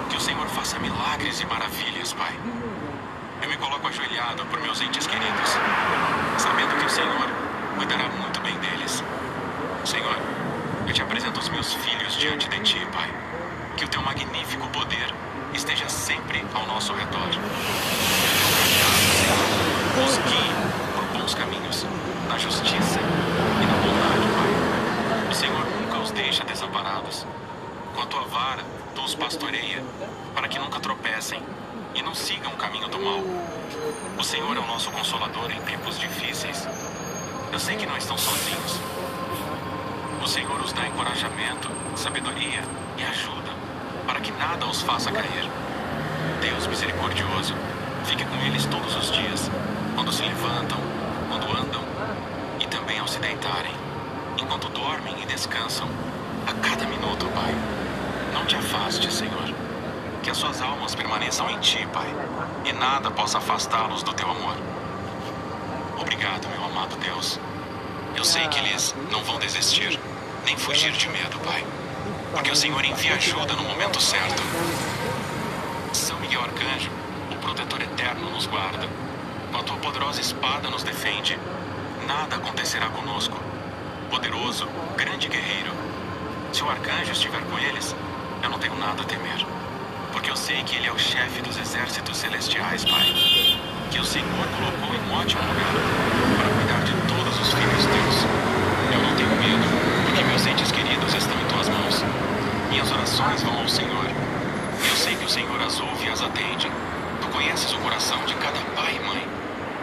Que 0.09 0.17
o 0.17 0.21
Senhor 0.21 0.47
faça 0.47 0.79
milagres 0.79 1.39
e 1.43 1.45
maravilhas, 1.45 2.15
Pai. 2.15 2.33
Eu 3.43 3.51
me 3.51 3.57
coloco 3.59 3.87
ajoelhado 3.87 4.47
por 4.47 4.63
meus 4.63 4.81
entes 4.81 5.07
queridos, 5.07 5.51
sabendo 6.39 6.75
que 6.81 6.87
o 6.87 6.91
Senhor 6.91 7.29
cuidará 7.77 8.09
muito 8.09 8.41
bem 8.41 8.55
deles. 8.55 9.05
Senhor, 9.85 10.17
eu 10.89 10.95
te 10.95 11.03
apresento 11.03 11.39
os 11.39 11.51
meus 11.51 11.75
filhos 11.75 12.15
diante 12.15 12.49
de 12.49 12.61
ti, 12.61 12.87
Pai. 12.95 13.13
Que 13.77 13.85
o 13.85 13.89
teu 13.89 14.01
magnífico 14.01 14.67
poder 14.69 15.15
esteja 15.53 15.87
sempre 15.87 16.43
ao 16.55 16.67
nosso 16.67 16.95
redor. 16.95 17.29
Os 20.03 20.17
guie 20.17 20.81
por 20.95 21.05
bons 21.19 21.35
caminhos, 21.35 21.87
na 22.29 22.30
justiça 22.41 22.99
e 22.99 23.67
na 23.67 23.77
bondade, 23.77 24.27
Pai. 24.35 25.31
O 25.31 25.35
Senhor 25.35 25.67
nunca 25.79 25.99
os 25.99 26.11
deixa 26.11 26.43
desamparados. 26.45 27.27
Com 27.95 28.01
a 28.01 28.07
tua 28.07 28.23
vara, 28.23 28.63
tu 28.95 29.03
os 29.03 29.15
pastoreia, 29.15 29.85
para 30.35 30.49
que 30.49 30.59
nunca 30.59 30.81
tropecem 30.81 31.43
e 31.95 32.03
não 32.03 32.15
sigam 32.15 32.51
o 32.53 32.57
caminho 32.57 32.89
do 32.89 32.99
mal. 32.99 33.21
O 34.19 34.25
Senhor 34.25 34.57
é 34.57 34.61
o 34.61 34.67
nosso 34.67 34.91
consolador 34.91 35.51
em 35.51 35.61
tempos 35.63 35.99
difíceis. 35.99 36.67
Eu 37.53 37.59
sei 37.59 37.77
que 37.77 37.85
não 37.85 37.97
estão 37.99 38.17
sozinhos. 38.17 38.81
O 40.23 40.27
Senhor 40.27 40.61
os 40.61 40.73
dá 40.73 40.87
encorajamento, 40.87 41.71
sabedoria 41.95 42.63
e 42.97 43.03
ajuda, 43.05 43.51
para 44.07 44.21
que 44.21 44.33
nada 44.33 44.67
os 44.67 44.81
faça 44.81 45.13
cair. 45.13 45.51
Deus 46.41 46.67
misericordioso, 46.67 47.55
fique 48.07 48.25
com 48.25 48.37
eles 48.47 48.65
todos 48.67 48.97
os 48.97 49.11
dias, 49.13 49.51
quando 49.95 50.11
se 50.11 50.23
levantam, 50.23 50.79
quando 51.29 51.45
andam 51.57 51.90
se 53.11 53.19
deitarem, 53.19 53.73
enquanto 54.41 54.69
dormem 54.69 55.21
e 55.21 55.27
descansam, 55.27 55.89
a 56.47 56.53
cada 56.65 56.87
minuto, 56.87 57.27
Pai. 57.35 57.53
Não 58.33 58.47
te 58.47 58.55
afaste, 58.55 59.13
Senhor. 59.13 59.53
Que 60.23 60.31
as 60.31 60.37
suas 60.37 60.63
almas 60.63 60.95
permaneçam 60.95 61.51
em 61.51 61.59
ti, 61.59 61.85
Pai, 61.93 62.07
e 62.65 62.73
nada 62.73 63.11
possa 63.11 63.39
afastá-los 63.39 64.05
do 64.05 64.13
teu 64.13 64.31
amor. 64.31 64.55
Obrigado, 65.99 66.47
meu 66.51 66.65
amado 66.65 66.97
Deus. 66.99 67.41
Eu 68.17 68.25
sei 68.25 68.47
que 68.47 68.61
eles 68.61 68.95
não 69.11 69.25
vão 69.25 69.41
desistir, 69.41 69.99
nem 70.45 70.57
fugir 70.57 70.93
de 70.93 71.09
medo, 71.09 71.37
Pai, 71.41 71.65
porque 72.33 72.53
o 72.53 72.57
Senhor 72.57 72.85
envia 72.85 73.15
ajuda 73.15 73.55
no 73.55 73.65
momento 73.65 74.01
certo. 74.01 74.41
São 75.93 76.17
Miguel 76.21 76.43
Arcanjo, 76.43 76.91
o 77.33 77.37
protetor 77.41 77.83
eterno, 77.83 78.31
nos 78.31 78.47
guarda. 78.47 78.89
Com 79.51 79.59
a 79.59 79.63
tua 79.65 79.77
poderosa 79.79 80.21
espada 80.21 80.71
nos 80.71 80.85
defende. 80.85 81.37
Nada 82.11 82.35
acontecerá 82.35 82.89
conosco. 82.89 83.39
Poderoso, 84.11 84.67
grande 84.97 85.29
guerreiro. 85.29 85.71
Se 86.53 86.61
o 86.65 86.69
arcanjo 86.69 87.13
estiver 87.13 87.41
com 87.43 87.57
eles, 87.57 87.95
eu 88.43 88.51
não 88.51 88.59
tenho 88.59 88.75
nada 88.81 89.03
a 89.03 89.05
temer. 89.05 89.47
Porque 90.11 90.29
eu 90.29 90.35
sei 90.35 90.61
que 90.65 90.75
ele 90.75 90.89
é 90.89 90.93
o 90.93 90.99
chefe 90.99 91.41
dos 91.41 91.57
exércitos 91.57 92.17
celestiais, 92.17 92.85
Pai. 92.85 93.07
Que 93.93 94.01
o 94.01 94.05
Senhor 94.05 94.27
colocou 94.27 94.93
em 94.93 95.09
um 95.09 95.21
ótimo 95.21 95.41
lugar 95.41 95.73
para 96.37 96.51
cuidar 96.51 96.83
de 96.83 96.93
todos 97.07 97.41
os 97.41 97.55
filhos 97.55 97.87
teus. 97.87 98.17
Eu 98.93 99.03
não 99.07 99.15
tenho 99.15 99.31
medo, 99.39 99.69
porque 100.07 100.25
meus 100.25 100.45
entes 100.47 100.73
queridos 100.73 101.15
estão 101.15 101.41
em 101.41 101.45
tuas 101.47 101.69
mãos. 101.69 102.05
Minhas 102.71 102.91
orações 102.91 103.41
vão 103.45 103.57
ao 103.57 103.69
Senhor. 103.69 104.07
Eu 104.91 104.97
sei 104.97 105.15
que 105.15 105.27
o 105.27 105.31
Senhor 105.31 105.63
as 105.63 105.79
ouve 105.79 106.07
e 106.07 106.11
as 106.11 106.21
atende. 106.21 106.69
Tu 107.21 107.29
conheces 107.29 107.73
o 107.73 107.79
coração 107.79 108.19
de 108.25 108.35
cada 108.35 108.59
pai 108.75 108.99
e 109.01 109.07
mãe. 109.07 109.29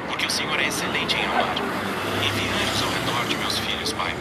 Porque 0.10 0.26
o 0.26 0.30
Senhor 0.30 0.60
é 0.60 0.68
excelente 0.68 1.16
em 1.16 1.26
amar. 1.26 1.97
Envie 2.23 2.49
anjos 2.49 2.84
ao 2.84 2.89
redor 2.89 3.25
de 3.30 3.38
meus 3.38 3.58
filhos, 3.60 3.93
Pai, 3.93 4.13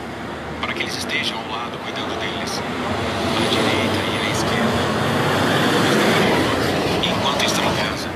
para 0.60 0.72
que 0.74 0.82
eles 0.82 0.96
estejam 0.96 1.38
ao 1.38 1.48
lado 1.50 1.78
cuidando 1.78 2.18
deles, 2.20 2.58
à 2.58 3.40
direita 3.50 4.00
e 4.12 4.26
à 4.26 4.30
esquerda. 4.30 4.82
Enquanto 7.04 7.44
estão 7.44 7.64
em 7.64 7.76
casa, 7.76 8.08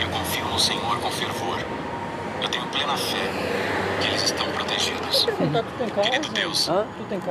eu 0.00 0.08
confio 0.08 0.44
no 0.46 0.58
Senhor 0.58 0.98
com 1.00 1.10
fervor. 1.10 1.58
plena 2.72 2.96
fé 2.96 3.30
que 4.00 4.08
eles 4.08 4.22
estão 4.24 4.46
protegidos. 4.52 5.26
Querido 6.02 6.28
Deus, 6.28 6.68
Hã? 6.68 6.86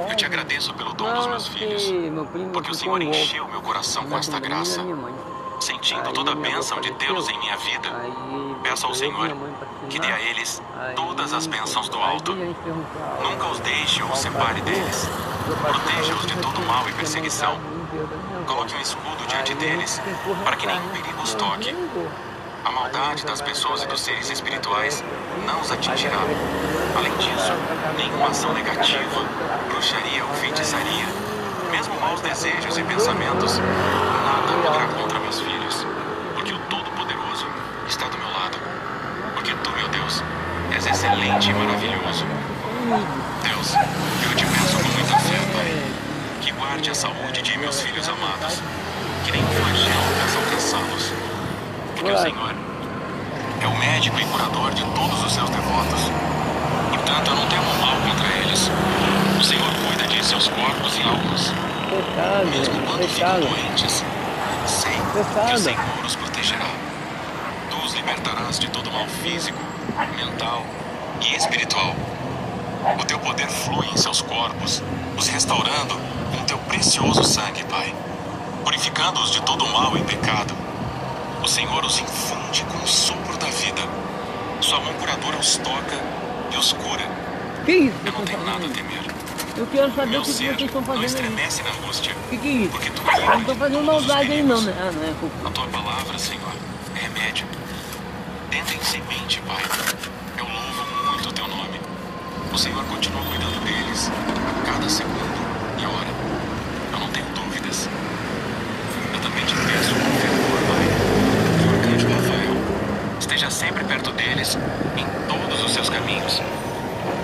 eu 0.10 0.15
te 0.15 0.25
agradeço 0.25 0.73
pelo 0.73 0.93
dom 0.93 1.13
dos 1.13 1.27
meus 1.27 1.47
filhos, 1.47 1.89
meu 1.91 2.25
primo 2.25 2.49
porque 2.49 2.71
o 2.71 2.73
Senhor 2.73 3.01
encheu 3.01 3.47
meu 3.47 3.62
coração 3.62 4.05
com 4.05 4.17
esta 4.17 4.34
Na 4.34 4.39
graça. 4.39 4.81
Sentindo 5.65 6.12
toda 6.12 6.34
a 6.34 6.36
bênção 6.36 6.80
de 6.80 6.91
tê-los 6.91 7.28
em 7.28 7.39
minha 7.39 7.58
vida, 7.58 7.89
peço 8.62 8.86
ao 8.86 8.93
Senhor 8.93 9.36
que 9.89 9.97
dê 9.97 10.06
a 10.06 10.21
eles 10.21 10.62
todas 10.95 11.34
as 11.34 11.47
bênçãos 11.47 11.89
do 11.89 11.97
alto. 11.97 12.36
Nunca 12.36 13.47
os 13.47 13.60
deixe 13.62 14.04
ou 14.04 14.15
separe 14.15 14.62
deles. 14.62 15.10
Proteja-os 15.63 16.28
de 16.28 16.38
todo 16.38 16.62
mal 16.67 16.88
e 16.88 16.93
perseguição. 16.93 17.60
Coloque 18.45 18.75
um 18.75 18.80
escudo 18.80 19.25
diante 19.28 19.56
deles, 19.56 19.99
para 20.43 20.56
que 20.56 20.67
nenhum 20.67 20.88
perigo 20.89 21.23
os 21.23 21.34
toque. 21.34 21.75
A 22.63 22.71
maldade 22.71 23.25
das 23.25 23.41
pessoas 23.41 23.82
e 23.82 23.88
dos 23.88 24.01
seres 24.01 24.30
espirituais 24.30 25.04
não 25.47 25.62
os 25.62 25.71
atingirá. 25.71 26.21
Além 26.95 27.17
disso, 27.17 27.54
nenhuma 27.97 28.28
ação 28.28 28.54
negativa, 28.54 29.25
bruxaria 29.71 30.25
ou 30.25 30.34
feitiçaria, 30.36 31.06
mesmo 31.71 31.99
maus 31.99 32.21
desejos 32.21 32.78
e 32.78 32.84
pensamentos, 32.84 33.58
nada 33.58 34.54
poderá 34.63 34.86
contra 34.93 35.19
meus 35.19 35.39
filhos, 35.41 35.86
porque 36.34 36.54
o 36.54 36.60
Todo-Poderoso 36.69 37.45
está 37.88 38.08
do 38.08 38.17
meu 38.17 38.30
lado. 38.30 38.58
Porque 39.34 39.54
tu, 39.63 39.71
meu 39.71 39.88
Deus, 39.89 40.23
és 40.73 40.86
excelente 41.06 41.50
e 41.50 41.54
maravilhoso. 41.54 42.26
Deus, 43.44 43.74
eu 44.24 44.36
te 44.36 44.46
peço 44.46 44.78
com 44.78 44.89
muita 44.89 45.20
fé, 45.20 45.38
Pai, 45.54 45.84
que 46.41 46.52
guarde 46.52 46.89
a 46.89 46.96
saúde 46.96 47.41
de 47.41 47.58
meus 47.60 47.82
filhos 47.82 48.10
amados, 48.10 48.62
que 49.24 49.32
nenhum 49.32 49.48
flagelo 49.48 50.04
possa 50.22 50.38
alcançá-los. 50.39 51.13
Porque 51.96 52.12
o 52.12 52.18
Senhor 52.18 52.56
é 53.62 53.68
o 53.68 53.78
médico 53.78 54.20
e 54.20 54.26
curador 54.26 54.72
de 54.74 54.84
todos 54.84 55.24
os 55.24 55.32
seus 55.32 55.50
devotos. 55.50 56.12
Portanto, 56.89 57.32
eu 57.32 57.36
não 57.36 57.48
temo 57.48 57.74
mal 57.82 57.96
contra 58.02 58.28
eles. 58.39 58.72
O 59.39 59.44
Senhor 59.44 59.72
cuida 59.88 60.08
de 60.08 60.26
seus 60.26 60.48
corpos 60.48 60.98
e 60.98 61.04
almas, 61.04 61.54
mesmo 62.50 62.82
quando 62.88 63.08
ficam 63.08 63.39
doentes. 63.41 64.04
Sei 64.65 64.91
que 64.91 65.54
o. 65.54 65.58
Senhor 65.58 66.06
os 66.06 66.15
protegerá. 66.15 66.65
Tu 67.70 67.78
os 67.78 67.94
libertarás 67.94 68.58
de 68.58 68.70
todo 68.70 68.91
mal 68.91 69.06
físico, 69.08 69.60
mental 70.18 70.65
e 71.21 71.36
espiritual. 71.36 71.95
O 72.99 73.06
teu 73.06 73.19
poder 73.19 73.47
flui 73.47 73.88
em 73.93 73.97
seus 73.97 74.21
corpos, 74.21 74.82
os 75.17 75.28
restaurando 75.28 75.95
com 76.36 76.43
teu 76.45 76.58
precioso 76.60 77.23
sangue, 77.23 77.63
Pai, 77.65 77.93
purificando-os 78.63 79.32
de 79.32 79.41
todo 79.41 79.65
mal 79.67 79.95
e 79.97 80.01
pecado. 80.04 80.54
O 81.43 81.47
Senhor 81.47 81.84
os 81.84 81.99
infunde 81.99 82.63
com 82.65 82.84
o 82.84 82.88
sopro 82.88 83.38
da 83.38 83.47
vida. 83.47 83.82
Sua 84.62 84.80
mão 84.80 84.93
curadora 84.95 85.38
os 85.38 85.58
toca 85.58 85.99
e 86.51 86.58
os 86.58 86.73
cura. 86.73 87.04
Que 87.65 87.71
isso? 87.73 87.95
Eu 88.06 88.12
não 88.13 88.21
tenho 88.25 88.43
nada 88.45 88.65
a 88.65 88.69
temer. 88.69 89.01
Eu 89.58 89.65
quero 89.67 89.93
saber 89.95 90.12
Meu 90.12 90.21
o 90.21 90.23
que 90.23 90.32
vocês 90.32 90.60
estão 90.60 90.82
não 90.82 90.88
fazendo 90.88 90.99
aí. 91.01 91.06
estremece 91.06 91.63
na 91.63 91.69
angústia, 91.71 92.13
O 92.13 92.30
que, 92.30 92.38
que 92.38 92.47
é 92.47 92.51
isso? 92.51 92.69
porque 92.71 92.89
tu 92.89 93.01
não 93.04 93.39
estou 93.39 93.54
de 93.54 93.60
fazendo 93.60 93.84
maldade 93.86 94.32
aí 94.32 94.43
não, 94.43 94.62
né? 94.62 94.75
Ah, 94.78 94.91
não 94.91 95.04
é 95.04 95.13
culpa. 95.19 95.47
A 95.47 95.51
tua 95.51 95.67
palavra, 95.67 96.19
Senhor, 96.19 96.51
é 96.95 96.99
remédio. 96.99 97.47
Entra 98.51 98.75
em 98.75 98.84
semente, 98.84 99.39
Pai. 99.47 99.63
Eu 100.38 100.43
louvo 100.45 101.12
muito 101.12 101.30
o 101.30 101.32
teu 101.32 101.47
nome. 101.47 101.80
O 102.56 102.58
Senhor 102.58 102.86
continua 102.86 103.22
cuidando 103.26 103.60
deles, 103.65 104.10
a 104.10 104.65
cada 104.65 104.88
segundo 104.88 105.20
e 105.78 105.86
hora. 105.86 106.08
Eu 106.94 107.00
não 107.02 107.10
tenho 107.10 107.26
dúvidas. 107.36 107.89
Eu 109.13 109.20
também 109.20 109.44
te 109.44 109.54
peço 109.56 109.94
com 109.94 110.10
fervor, 110.22 110.60
Pai, 110.70 110.88
que 111.60 111.68
o 111.68 111.76
arcanjo 111.76 112.08
Rafael 112.08 112.56
esteja 113.20 113.50
sempre 113.50 113.84
perto 113.84 114.10
deles 114.13 114.58
em 114.96 115.06
todos 115.28 115.65
os 115.65 115.74
seus 115.74 115.89
caminhos. 115.89 116.41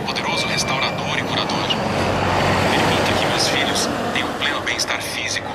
Poderoso 0.05 0.47
restaurador 0.47 1.17
e 1.17 1.23
curador. 1.23 1.67
Permita 2.69 3.13
que 3.17 3.25
meus 3.27 3.47
filhos 3.47 3.89
tenham 4.13 4.27
pleno 4.33 4.59
bem-estar 4.59 5.01
físico. 5.01 5.49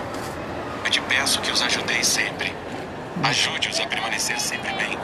Eu 0.86 0.90
te 0.90 1.02
peço 1.02 1.42
que 1.42 1.50
os 1.50 1.60
ajudeis 1.60 2.06
sempre. 2.06 2.50
Ajude-os 3.22 3.78
a 3.78 3.86
permanecer 3.86 4.40
sempre 4.40 4.72
bem. 4.72 4.98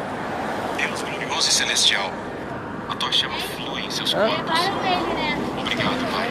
Deus 0.79 1.03
glorioso 1.03 1.51
e 1.51 1.53
celestial, 1.53 2.11
a 2.89 2.95
tua 2.95 3.13
chama 3.13 3.37
flui 3.55 3.72
em 3.85 3.91
seus 3.91 4.15
corpos. 4.15 4.59
Ele, 4.61 5.15
né? 5.15 5.39
Obrigado, 5.59 6.13
Pai. 6.13 6.31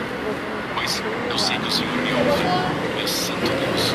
Pois 0.76 1.04
eu 1.30 1.38
sei 1.38 1.58
que 1.58 1.68
o 1.68 1.72
Senhor 1.72 1.94
me 1.94 2.14
ouve, 2.14 2.44
meu 2.98 3.08
santo 3.08 3.40
Deus. 3.40 3.94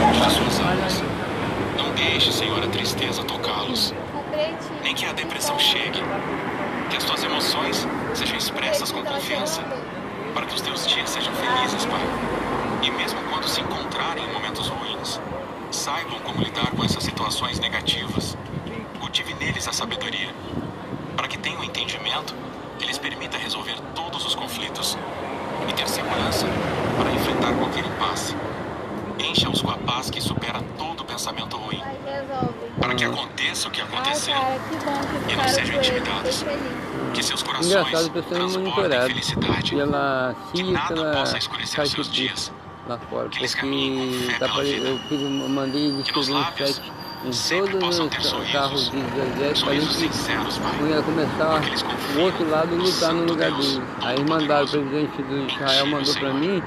Conte 0.00 0.34
suas 0.34 0.60
almas. 0.60 1.02
Não 1.76 1.92
deixe, 1.94 2.32
Senhor, 2.32 2.62
a 2.62 2.68
tristeza 2.68 3.24
tocá-los, 3.24 3.92
nem 4.82 4.94
que 4.94 5.06
a 5.06 5.12
depressão 5.12 5.58
chegue. 5.58 6.02
Que 6.90 6.96
as 6.96 7.04
tuas 7.04 7.24
emoções 7.24 7.86
sejam 8.14 8.36
expressas 8.36 8.92
com 8.92 9.02
confiança, 9.02 9.62
para 10.32 10.46
que 10.46 10.54
os 10.54 10.60
teus 10.60 10.86
dias 10.86 11.10
sejam 11.10 11.32
felizes, 11.34 11.84
Pai. 11.86 12.02
E 12.82 12.90
mesmo 12.90 13.18
quando 13.30 13.48
se 13.48 13.60
encontrarem 13.60 14.24
em 14.24 14.32
momentos 14.32 14.68
ruins, 14.68 15.20
saibam 15.70 16.18
como 16.20 16.42
lidar 16.42 16.70
com 16.70 16.84
essas 16.84 17.02
situações 17.02 17.58
negativas. 17.58 18.36
Cultive 19.00 19.34
neles 19.34 19.66
a 19.66 19.72
sabedoria, 19.72 20.30
para 21.16 21.28
que 21.28 21.38
tenham 21.38 21.62
entendimento 21.64 22.34
que 22.78 22.86
lhes 22.86 22.98
permita 22.98 23.38
resolver 23.38 23.76
todos 23.94 24.24
os 24.26 24.34
conflitos 24.34 24.98
e 25.68 25.72
ter 25.72 25.88
segurança 25.88 26.46
para 26.96 27.10
enfrentar 27.10 27.54
qualquer 27.54 27.84
impasse. 27.84 28.34
Encha-os 29.18 29.62
com 29.62 29.70
a 29.70 29.78
paz 29.78 30.10
que 30.10 30.20
supera 30.20 30.60
todo 30.76 31.04
pensamento 31.04 31.56
ruim, 31.56 31.80
para 32.80 32.94
que 32.94 33.04
aconteça 33.04 33.68
o 33.68 33.70
que 33.70 33.80
Ai, 33.80 33.86
acontecer, 33.86 34.32
cara, 34.32 34.58
que 34.68 34.76
que 35.26 35.32
E 35.32 35.36
não 35.36 35.48
sejam 35.48 35.76
intimidados. 35.76 36.44
Que 37.14 37.22
seus 37.22 37.42
corações 37.42 37.66
Engraçado, 37.66 38.10
eu 38.12 38.20
estou 38.20 38.22
sendo 38.22 38.52
transportem 38.52 39.00
felicidade, 39.02 39.70
pela 39.76 40.34
que 40.34 40.58
CIA, 40.58 40.72
nada 40.72 40.94
pela 40.94 41.12
possa 41.12 41.38
escurecer 41.38 41.84
os 41.84 41.90
seus 41.92 42.12
dias, 42.12 42.52
lá 42.88 42.98
fora, 42.98 43.28
que 43.28 43.38
eles 43.38 43.54
caminhem 43.54 44.08
com 44.08 44.18
porque 44.18 44.32
fé 44.32 44.38
pela 44.38 44.62
vida. 44.64 44.88
eu 44.88 44.98
fiz, 44.98 45.22
eu 45.22 45.30
mandei 45.48 46.02
que 46.02 46.12
nos 46.12 46.28
um 46.28 46.34
lábios 46.34 46.82
sempre 47.32 47.70
todos 47.72 47.86
possam 47.86 48.06
os 48.06 48.10
ter 48.14 48.22
sorrisos, 48.22 48.52
carros 48.52 48.90
de 48.90 48.98
exército, 48.98 49.58
sorrisos 49.60 49.96
que 49.96 50.08
sinceros, 50.08 50.58
Pai, 50.58 50.88
ia 50.88 51.02
começar 51.02 51.60
porque 51.82 52.18
o 52.18 52.22
outro 52.22 52.50
lado 52.50 52.74
lutar 52.76 53.12
no 53.12 53.24
lugar 53.24 53.50
Deus 53.50 53.72
dele. 53.72 53.82
Aí 54.02 54.24
mandaram, 54.28 54.64
o 54.64 54.68
presidente 54.68 55.22
do 55.22 55.46
Israel 55.46 55.86
mandou 55.86 56.14
pra 56.14 56.20
Senhor. 56.20 56.34
mim 56.34 56.62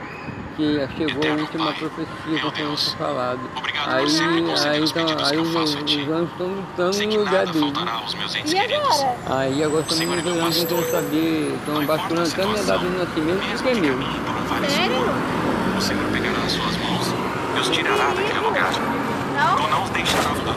que 0.57 0.87
chegou 0.97 1.31
a 1.31 1.35
última 1.35 1.73
profecia 1.73 2.51
Deus, 2.55 2.89
foi 2.89 2.97
falado. 2.97 3.39
obrigado 3.55 3.89
Aí, 3.89 4.05
aí, 4.65 4.81
os 4.81 4.89
então, 4.89 5.05
aí 5.23 5.31
que 5.31 5.37
os, 5.37 5.75
os 5.75 6.09
anjos 6.09 6.31
estão 6.31 6.47
lutando 6.47 6.97
no 6.97 7.07
que 7.09 7.17
lugar 7.17 7.45
dele. 7.45 7.73
E 8.45 8.57
agora? 8.59 9.15
Aí 9.27 9.63
agora 9.63 9.83
também 9.83 10.07
é 10.07 10.15
os 10.15 10.25
anjos 10.25 10.63
pastor. 10.63 10.83
querem 10.83 10.91
saber, 10.91 11.53
estão 11.59 11.85
basculando 11.85 12.29
até 12.31 12.43
a 12.43 12.47
minha 12.47 12.63
data 12.63 12.79
de 12.79 12.97
nascimento 12.97 13.39
do 13.39 13.45
mesmo 13.45 13.63
que 13.63 13.69
é 13.69 13.73
que 13.73 13.81
meu. 13.81 13.97
Sério? 14.69 15.47
o 15.77 15.81
Senhor 15.81 16.11
pegará 16.11 16.39
as 16.43 16.51
suas 16.51 16.75
mãos 16.77 17.13
e 17.55 17.59
os 17.59 17.69
tirará 17.69 18.07
daquele 18.07 18.39
lugar. 18.39 19.06
Não? 19.37 19.55
Tu 19.55 19.67
não 19.69 19.83
os 19.83 19.89
deixará 19.91 20.29
lá 20.45 20.55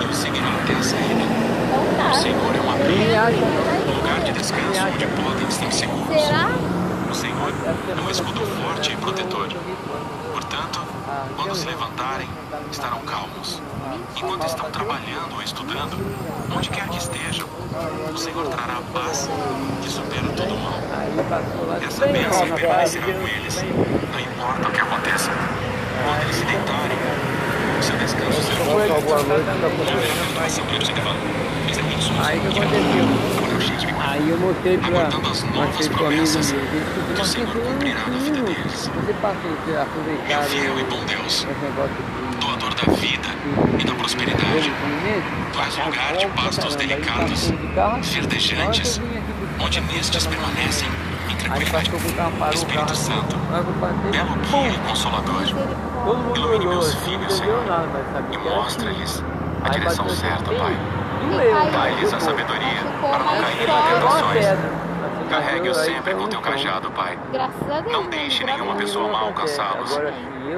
e 0.00 0.04
os 0.04 0.16
seguirá 0.16 0.48
até 0.62 0.72
a 0.72 0.82
saída. 0.82 1.24
Então 1.72 2.08
O 2.08 2.08
tá. 2.08 2.14
Senhor 2.14 2.56
é 2.56 2.60
uma 2.60 2.74
abrigo, 2.74 3.90
um 3.90 3.96
lugar 3.96 4.20
de 4.20 4.32
descanso 4.32 4.80
onde 4.92 5.06
podem 5.06 5.48
estar 5.48 5.72
seguros. 5.72 6.22
Será? 6.22 6.48
O 7.10 7.14
Senhor 7.14 7.52
é 7.96 8.00
um 8.00 8.10
escudo 8.10 8.40
forte 8.46 8.92
e 8.92 8.96
protetor. 8.96 9.48
Portanto, 10.32 10.80
quando 11.36 11.54
se 11.54 11.66
levantarem, 11.66 12.28
estarão 12.70 13.00
calmos. 13.00 13.60
Enquanto 14.16 14.46
estão 14.46 14.70
trabalhando 14.70 15.34
ou 15.34 15.42
estudando, 15.42 15.96
onde 16.56 16.70
quer 16.70 16.88
que 16.88 16.96
estejam, 16.96 17.46
o 18.12 18.16
Senhor 18.16 18.46
trará 18.48 18.78
a 18.78 18.98
paz 18.98 19.28
que 19.82 19.90
supera 19.90 20.28
todo 20.36 20.54
o 20.54 20.58
mal. 20.58 20.78
Essa 21.86 22.06
bênção 22.06 22.46
permanecerá 22.54 23.04
com 23.04 23.28
eles, 23.28 23.62
não 23.62 24.20
importa 24.20 24.68
o 24.68 24.72
que 24.72 24.80
aconteça. 24.80 25.30
Quando 26.04 26.22
eles 26.22 26.36
se 26.36 26.44
deitarem, 26.44 26.81
o 26.81 26.81
seu 27.92 27.98
descanso 27.98 28.42
noite, 28.72 28.92
tá 28.92 29.00
Aí 32.24 32.40
que 32.40 32.48
aconteceu? 32.48 33.06
Aí 34.00 34.30
eu 34.30 34.38
mostrei 34.38 34.78
pra, 34.78 35.08
amigo 35.08 35.88
promessas. 35.88 36.52
meu, 36.52 36.60
disse, 36.60 37.10
que 37.10 37.20
o 37.20 37.24
mas 37.24 37.28
Senhor 37.28 37.46
você 37.46 39.12
passa 39.14 39.38
a 39.38 39.86
Meu 40.28 40.42
fiel 40.42 40.78
e 40.78 40.84
bom 40.84 41.04
Deus, 41.04 41.46
doador 42.40 42.74
da 42.74 42.92
vida 42.92 43.28
e 43.78 43.84
da 43.84 43.94
prosperidade, 43.94 44.72
és 45.64 45.76
lugar 45.86 46.16
de 46.16 46.26
pastos 46.28 46.76
delicados, 46.76 47.52
verdejantes, 48.02 49.00
onde 49.60 49.80
nestes 49.80 50.26
permanecem 50.26 50.88
tranquilidade. 51.42 51.90
passou 51.90 52.00
com 52.00 52.08
o 52.08 52.12
carro, 52.14 52.32
parou 52.38 52.52
o 52.52 52.56
Espírito 52.56 52.84
carro. 52.84 52.96
Santo, 52.96 53.36
belo 54.10 54.34
guia 54.36 54.68
e 54.70 54.78
consolador, 54.88 55.42
todo 56.04 56.16
mundo 56.18 56.36
ilumine 56.38 56.58
olhou, 56.66 56.72
meus 56.74 56.88
assim, 56.88 56.98
filhos, 57.04 57.40
não 57.40 57.46
entendeu 57.46 57.62
Senhor, 57.62 57.66
nada, 57.66 57.88
mas 57.92 58.06
e 58.06 58.12
sabia 58.12 58.38
que 58.38 58.48
era 58.48 58.56
mostra-lhes 58.56 59.24
a 59.62 59.66
Aí 59.66 59.70
direção 59.78 60.04
bateu 60.04 60.16
certa, 60.20 60.50
assim, 60.50 60.58
Pai. 60.60 60.76
e 61.22 61.34
leu, 61.36 61.70
Dai-lhes 61.72 62.12
a 62.14 62.20
sabedoria 62.20 62.80
para 63.00 63.18
não 63.18 63.42
cair 63.42 63.68
em 63.68 63.72
a 63.72 63.82
tentações. 63.82 64.46
assim, 64.46 65.28
Carregue-os 65.30 65.76
sempre 65.78 66.14
com 66.14 66.26
teu 66.28 66.40
cajado, 66.40 66.90
Pai. 66.90 67.18
Graças 67.32 67.70
a 67.70 67.80
Deus. 67.80 67.92
Não 67.92 68.06
deixe 68.10 68.44
nenhuma 68.44 68.74
pessoa 68.74 69.10
mal 69.10 69.26
alcançá-los, 69.26 69.98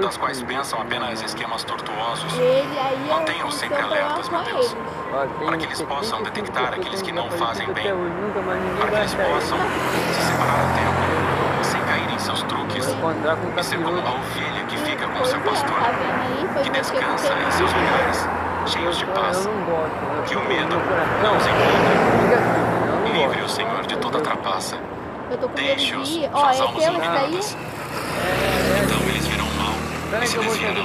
das 0.00 0.16
quais 0.16 0.42
pensam 0.42 0.80
apenas 0.80 1.22
esquemas 1.22 1.64
tortuosos, 1.64 2.32
Ele 2.34 2.78
aí 2.78 3.08
eu 3.08 3.14
Mantenham 3.14 3.24
tenho 3.24 3.52
sempre 3.52 3.80
alertas, 3.82 4.28
meu 4.28 4.42
Deus. 4.42 4.76
para 5.44 5.56
que 5.56 5.64
eles 5.66 5.82
possam 5.82 6.20
75% 6.20 6.24
detectar 6.24 6.74
aqueles 6.74 7.02
que 7.02 7.12
não 7.12 7.30
fazem 7.30 7.66
bem, 7.72 7.84
para 8.78 8.90
que 8.90 8.96
eles 8.96 9.14
possam 9.14 9.58
se 9.58 10.22
separar 10.22 10.60
a 10.60 10.74
tempo, 10.74 11.64
sem 11.64 11.80
cair 11.82 12.12
em 12.12 12.18
seus 12.18 12.42
truques, 12.44 12.86
e 12.86 13.62
ser 13.64 13.76
como 13.76 14.02
capiroto. 14.02 14.08
a 14.08 14.20
ovelha 14.20 14.64
que 14.68 14.76
fica 14.78 15.06
com 15.08 15.24
seu 15.24 15.38
é, 15.38 15.42
pastor, 15.42 15.78
que 16.62 16.70
descansa 16.70 17.32
em 17.34 17.50
seus 17.52 17.72
lugares, 17.72 18.28
cheios 18.66 18.96
de 18.98 19.04
Eu 19.04 19.12
paz, 19.12 19.46
eu 19.46 20.22
que 20.26 20.36
o 20.36 20.44
medo 20.48 20.76
não 21.22 21.36
os 21.36 21.46
encontre. 21.46 22.34
Assim, 22.34 23.04
não 23.06 23.12
Livre 23.12 23.42
o 23.42 23.48
Senhor 23.48 23.86
de 23.86 23.96
toda 23.98 24.20
trapaça. 24.20 24.76
Eu 25.30 25.38
tô 25.38 25.48
com 25.48 25.54
medo 25.54 25.66
Deixe-os 25.66 26.08
de 26.08 26.20
ir. 26.20 26.28
com 26.30 26.38
Ó, 26.38 26.46
as 26.46 26.58
é 26.58 26.62
almas 26.62 26.84
iluminadas. 26.84 27.56
Então 28.84 29.08
eles 29.08 29.26
verão 29.26 29.44
mal 29.56 29.74
Peraí 29.74 30.03
e 30.22 30.26
se 30.26 30.38
desviarão, 30.38 30.84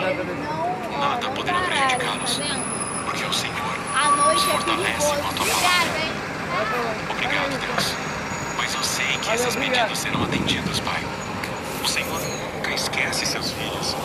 Nada 1.00 1.30
poderá 1.30 1.60
prejudicá-los. 1.62 2.40
Porque 3.06 3.26
o 3.26 3.34
Senhor 3.34 3.70
noite 4.30 4.46
é 4.46 4.52
Fortalece 4.52 5.08
com 5.08 5.14
a 5.14 5.34
hein? 5.98 6.12
Obrigado, 7.10 7.60
Deus. 7.60 7.94
Pois 8.56 8.74
eu 8.74 8.84
sei 8.84 9.18
que 9.18 9.34
esses 9.34 9.56
pedidos 9.56 10.00
serão 10.00 10.24
atendidos, 10.24 10.80
Pai. 10.82 11.02
O 11.84 11.88
Senhor 11.88 12.20
nunca 12.56 12.72
esquece 12.72 13.26
seus 13.26 13.52
filhos. 13.52 13.96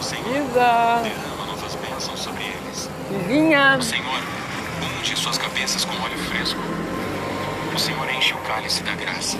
O 0.00 0.02
Senhor 0.02 0.22
derrama 0.24 1.46
novas 1.46 1.74
bênçãos 1.76 2.20
sobre 2.20 2.44
eles. 2.44 2.90
O 3.78 3.82
Senhor 3.82 4.20
unge 5.00 5.16
suas 5.16 5.38
cabeças 5.38 5.84
com 5.84 5.92
óleo 6.02 6.18
fresco. 6.30 6.60
O 7.74 7.78
Senhor 7.78 8.08
enche 8.10 8.34
o 8.34 8.38
cálice 8.38 8.82
da 8.82 8.94
graça. 8.94 9.36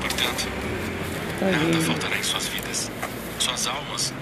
Portanto, 0.00 0.48
nada 1.40 1.84
faltará 1.84 2.16
em 2.16 2.22
suas 2.22 2.48
vidas. 2.48 2.90
Suas 3.38 3.66
almas 3.66 4.12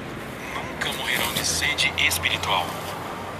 nunca 0.85 0.93
morrerão 0.99 1.33
de 1.33 1.45
sede 1.45 1.93
espiritual. 1.97 2.67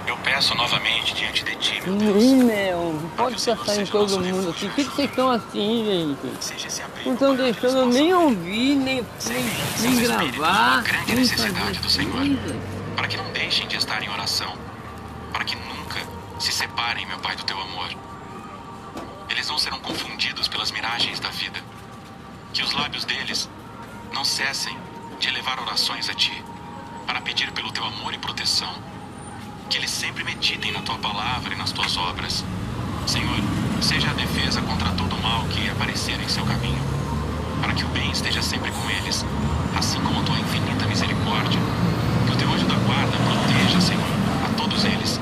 Eu 0.07 0.17
peço 0.17 0.53
novamente 0.55 1.13
diante 1.15 1.43
de 1.43 1.55
ti, 1.55 1.81
meu 1.83 1.95
Deus, 1.95 2.23
Ih, 2.23 2.35
meu, 2.35 2.93
não 2.93 3.09
pode 3.09 3.43
passar 3.43 3.81
em 3.81 3.85
todo 3.85 4.19
mundo 4.19 4.49
aqui. 4.51 4.67
Por 4.67 4.75
que 4.75 4.83
vocês 4.83 5.09
estão 5.09 5.31
assim, 5.31 5.85
gente? 5.85 7.05
Não 7.05 7.13
estão 7.13 7.35
deixando 7.35 7.85
nem 7.87 8.13
ouvir, 8.13 8.75
nem, 8.75 9.05
nem, 9.27 9.43
nem 9.79 9.95
gravar, 10.03 10.83
grande 10.83 11.07
nem 11.07 11.15
necessidade 11.17 11.55
fazer 11.55 11.79
do 11.79 11.89
Senhor. 11.89 12.37
para 12.95 13.07
que 13.07 13.17
não 13.17 13.31
deixem 13.31 13.67
de 13.67 13.77
estar 13.77 14.01
em 14.03 14.09
oração, 14.09 14.55
para 15.33 15.43
que 15.43 15.55
nunca 15.55 15.99
se 16.39 16.51
separem, 16.51 17.05
meu 17.07 17.17
Pai, 17.17 17.35
do 17.35 17.43
teu 17.43 17.59
amor. 17.59 17.89
Eles 19.27 19.49
não 19.49 19.57
serão 19.57 19.79
confundidos 19.79 20.47
pelas 20.47 20.71
miragens 20.71 21.19
da 21.19 21.29
vida. 21.29 21.59
Que 22.53 22.61
os 22.61 22.73
lábios 22.73 23.05
deles 23.05 23.49
não 24.13 24.23
cessem 24.23 24.77
de 25.19 25.29
elevar 25.29 25.59
orações 25.59 26.09
a 26.09 26.13
ti, 26.13 26.44
para 27.05 27.21
pedir 27.21 27.51
pelo 27.51 27.71
teu 27.71 27.83
amor 27.83 28.13
e 28.13 28.17
proteção. 28.17 28.73
Que 29.69 29.77
eles 29.77 29.89
sempre 29.91 30.23
meditem 30.23 30.71
na 30.71 30.81
tua 30.81 30.97
palavra 30.97 31.53
e 31.53 31.57
nas 31.57 31.71
tuas 31.71 31.97
obras. 31.97 32.43
Senhor, 33.07 33.37
seja 33.81 34.09
a 34.09 34.13
defesa 34.13 34.61
contra 34.61 34.89
todo 34.91 35.15
mal 35.21 35.43
que 35.45 35.69
aparecer 35.69 36.19
em 36.19 36.27
seu 36.27 36.45
caminho, 36.45 36.81
para 37.61 37.73
que 37.73 37.83
o 37.83 37.87
bem 37.89 38.09
esteja 38.11 38.41
sempre 38.41 38.71
com 38.71 38.89
eles, 38.89 39.23
assim 39.77 39.99
como 40.01 40.19
a 40.19 40.23
tua 40.23 40.39
infinita 40.39 40.87
misericórdia. 40.87 41.59
Que 42.25 42.31
o 42.31 42.35
teu 42.35 42.49
anjo 42.49 42.65
da 42.65 42.75
guarda 42.75 43.17
proteja, 43.17 43.79
Senhor, 43.81 44.07
a 44.45 44.57
todos 44.57 44.83
eles. 44.85 45.19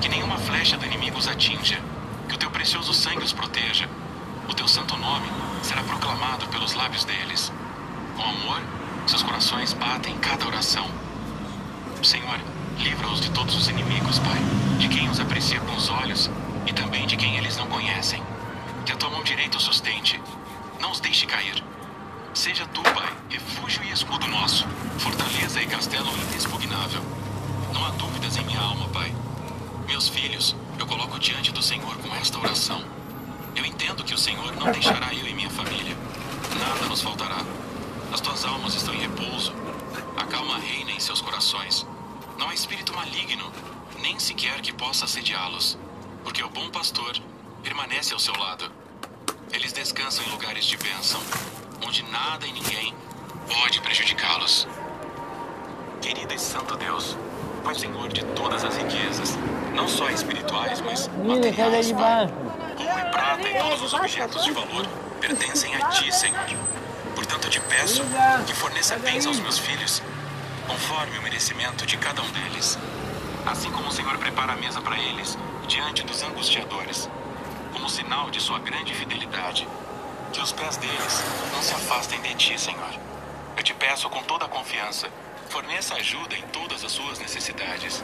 Que 0.00 0.08
nenhuma 0.08 0.38
flecha 0.38 0.76
do 0.76 0.86
inimigo 0.86 1.18
os 1.18 1.26
atinja. 1.28 1.80
Que 2.28 2.34
o 2.34 2.38
teu 2.38 2.50
precioso 2.50 2.92
sangue 2.94 3.24
os 3.24 3.32
proteja. 3.32 3.88
O 4.48 4.54
teu 4.54 4.68
santo 4.68 4.96
nome 4.96 5.26
será 5.62 5.82
proclamado 5.82 6.46
pelos 6.48 6.74
lábios 6.74 7.04
deles. 7.04 7.52
Com 8.16 8.22
amor, 8.22 8.60
seus 9.06 9.22
corações 9.22 9.72
batem 9.72 10.14
em 10.14 10.18
cada 10.18 10.46
oração. 10.46 10.86
Senhor, 12.02 12.38
livra-os 12.78 13.20
de 13.20 13.30
todos 13.30 13.54
os 13.56 13.68
inimigos, 13.68 14.18
Pai, 14.20 14.38
de 14.78 14.88
quem 14.88 15.08
os 15.10 15.18
aprecia 15.18 15.60
com 15.60 15.74
os 15.74 15.90
olhos 15.90 16.30
e 16.66 16.72
também 16.72 17.06
de 17.06 17.16
quem 17.16 17.36
eles 17.36 17.56
não 17.56 17.66
conhecem. 17.66 18.22
Que 18.84 18.92
a 18.92 18.96
tua 18.96 19.10
mão 19.10 19.22
direita 19.24 19.56
os 19.56 19.64
sustente. 19.64 20.20
Não 20.80 20.90
os 20.92 21.00
deixe 21.00 21.26
cair. 21.26 21.62
Seja 22.34 22.66
tu, 22.66 22.82
Pai, 22.82 23.12
refúgio 23.28 23.82
e 23.84 23.90
escudo 23.90 24.26
nosso, 24.28 24.66
fortaleza 24.98 25.60
e 25.60 25.66
castelo 25.66 26.08
inexpugnável. 26.30 27.02
Não 27.72 27.84
há 27.84 27.90
dúvidas 27.90 28.36
em 28.36 28.44
minha 28.44 28.60
alma, 28.60 28.88
Pai. 28.88 29.12
Meus 29.86 30.08
filhos, 30.08 30.54
eu 30.78 30.86
coloco 30.86 31.18
diante 31.18 31.50
do 31.52 31.62
Senhor 31.62 31.96
com 31.96 32.14
esta 32.16 32.38
oração. 32.38 32.82
Eu 33.56 33.64
entendo 33.64 34.04
que 34.04 34.14
o 34.14 34.18
Senhor 34.18 34.54
não 34.56 34.70
deixará 34.70 35.12
eu 35.12 35.26
e 35.26 35.34
minha 35.34 35.50
família. 35.50 35.96
Nada 36.58 36.86
nos 36.86 37.02
faltará. 37.02 37.38
As 38.12 38.20
tuas 38.20 38.44
almas 38.44 38.74
estão 38.74 38.94
em 38.94 39.00
repouso. 39.00 39.52
A 40.16 40.24
calma 40.24 40.58
reina 40.58 40.92
em 40.92 41.00
seus 41.00 41.20
corações. 41.20 41.86
Não 42.38 42.48
há 42.48 42.54
espírito 42.54 42.94
maligno, 42.94 43.50
nem 44.00 44.18
sequer 44.18 44.60
que 44.60 44.72
possa 44.72 45.06
assediá-los. 45.06 45.76
Porque 46.22 46.42
o 46.42 46.48
bom 46.48 46.68
pastor 46.70 47.16
permanece 47.62 48.12
ao 48.12 48.18
seu 48.20 48.36
lado. 48.36 48.70
Eles 49.52 49.72
descansam 49.72 50.24
em 50.24 50.30
lugares 50.30 50.64
de 50.66 50.76
bênção, 50.76 51.20
onde 51.86 52.02
nada 52.04 52.46
e 52.46 52.52
ninguém 52.52 52.94
pode 53.48 53.80
prejudicá-los. 53.80 54.68
Querido 56.00 56.32
e 56.34 56.38
santo 56.38 56.76
Deus, 56.76 57.16
Pai 57.64 57.74
Senhor 57.74 58.08
de 58.08 58.24
todas 58.26 58.64
as 58.64 58.76
riquezas, 58.76 59.36
não 59.74 59.88
só 59.88 60.08
espirituais, 60.10 60.80
mas 60.80 61.08
Menina, 61.08 61.42
sai 61.42 61.52
daí 61.52 61.52
materiais, 61.52 61.86
de 61.86 61.94
Pai. 61.94 62.02
baixo. 62.02 62.34
Ouro 62.78 63.00
e 63.00 63.10
prata 63.10 63.48
e 63.48 63.58
todos 63.58 63.82
os 63.82 63.94
objetos 63.94 64.44
de 64.44 64.52
valor 64.52 64.86
pertencem 65.20 65.74
a 65.74 65.88
Ti, 65.88 66.12
Senhor. 66.14 66.46
Portanto, 67.14 67.46
eu 67.46 67.50
te 67.50 67.60
peço 67.60 68.02
que 68.46 68.54
forneça 68.54 68.96
bens 68.98 69.26
aos 69.26 69.40
meus 69.40 69.58
filhos, 69.58 70.02
conforme 70.88 71.18
o 71.18 71.22
merecimento 71.22 71.84
de 71.84 71.98
cada 71.98 72.22
um 72.22 72.30
deles. 72.30 72.78
Assim 73.44 73.70
como 73.70 73.88
o 73.88 73.92
Senhor 73.92 74.16
prepara 74.16 74.54
a 74.54 74.56
mesa 74.56 74.80
para 74.80 74.98
eles 74.98 75.36
diante 75.66 76.02
dos 76.02 76.22
angustiadores, 76.22 77.10
como 77.74 77.90
sinal 77.90 78.30
de 78.30 78.40
sua 78.40 78.58
grande 78.58 78.94
fidelidade. 78.94 79.68
Que 80.32 80.40
os 80.40 80.50
pés 80.50 80.78
deles 80.78 81.24
não 81.52 81.62
se 81.62 81.74
afastem 81.74 82.18
de 82.22 82.34
Ti, 82.36 82.58
Senhor. 82.58 82.90
Eu 83.54 83.62
te 83.62 83.74
peço 83.74 84.08
com 84.08 84.22
toda 84.22 84.46
a 84.46 84.48
confiança, 84.48 85.10
forneça 85.50 85.94
ajuda 85.94 86.34
em 86.34 86.42
todas 86.48 86.82
as 86.82 86.90
suas 86.90 87.18
necessidades. 87.18 88.02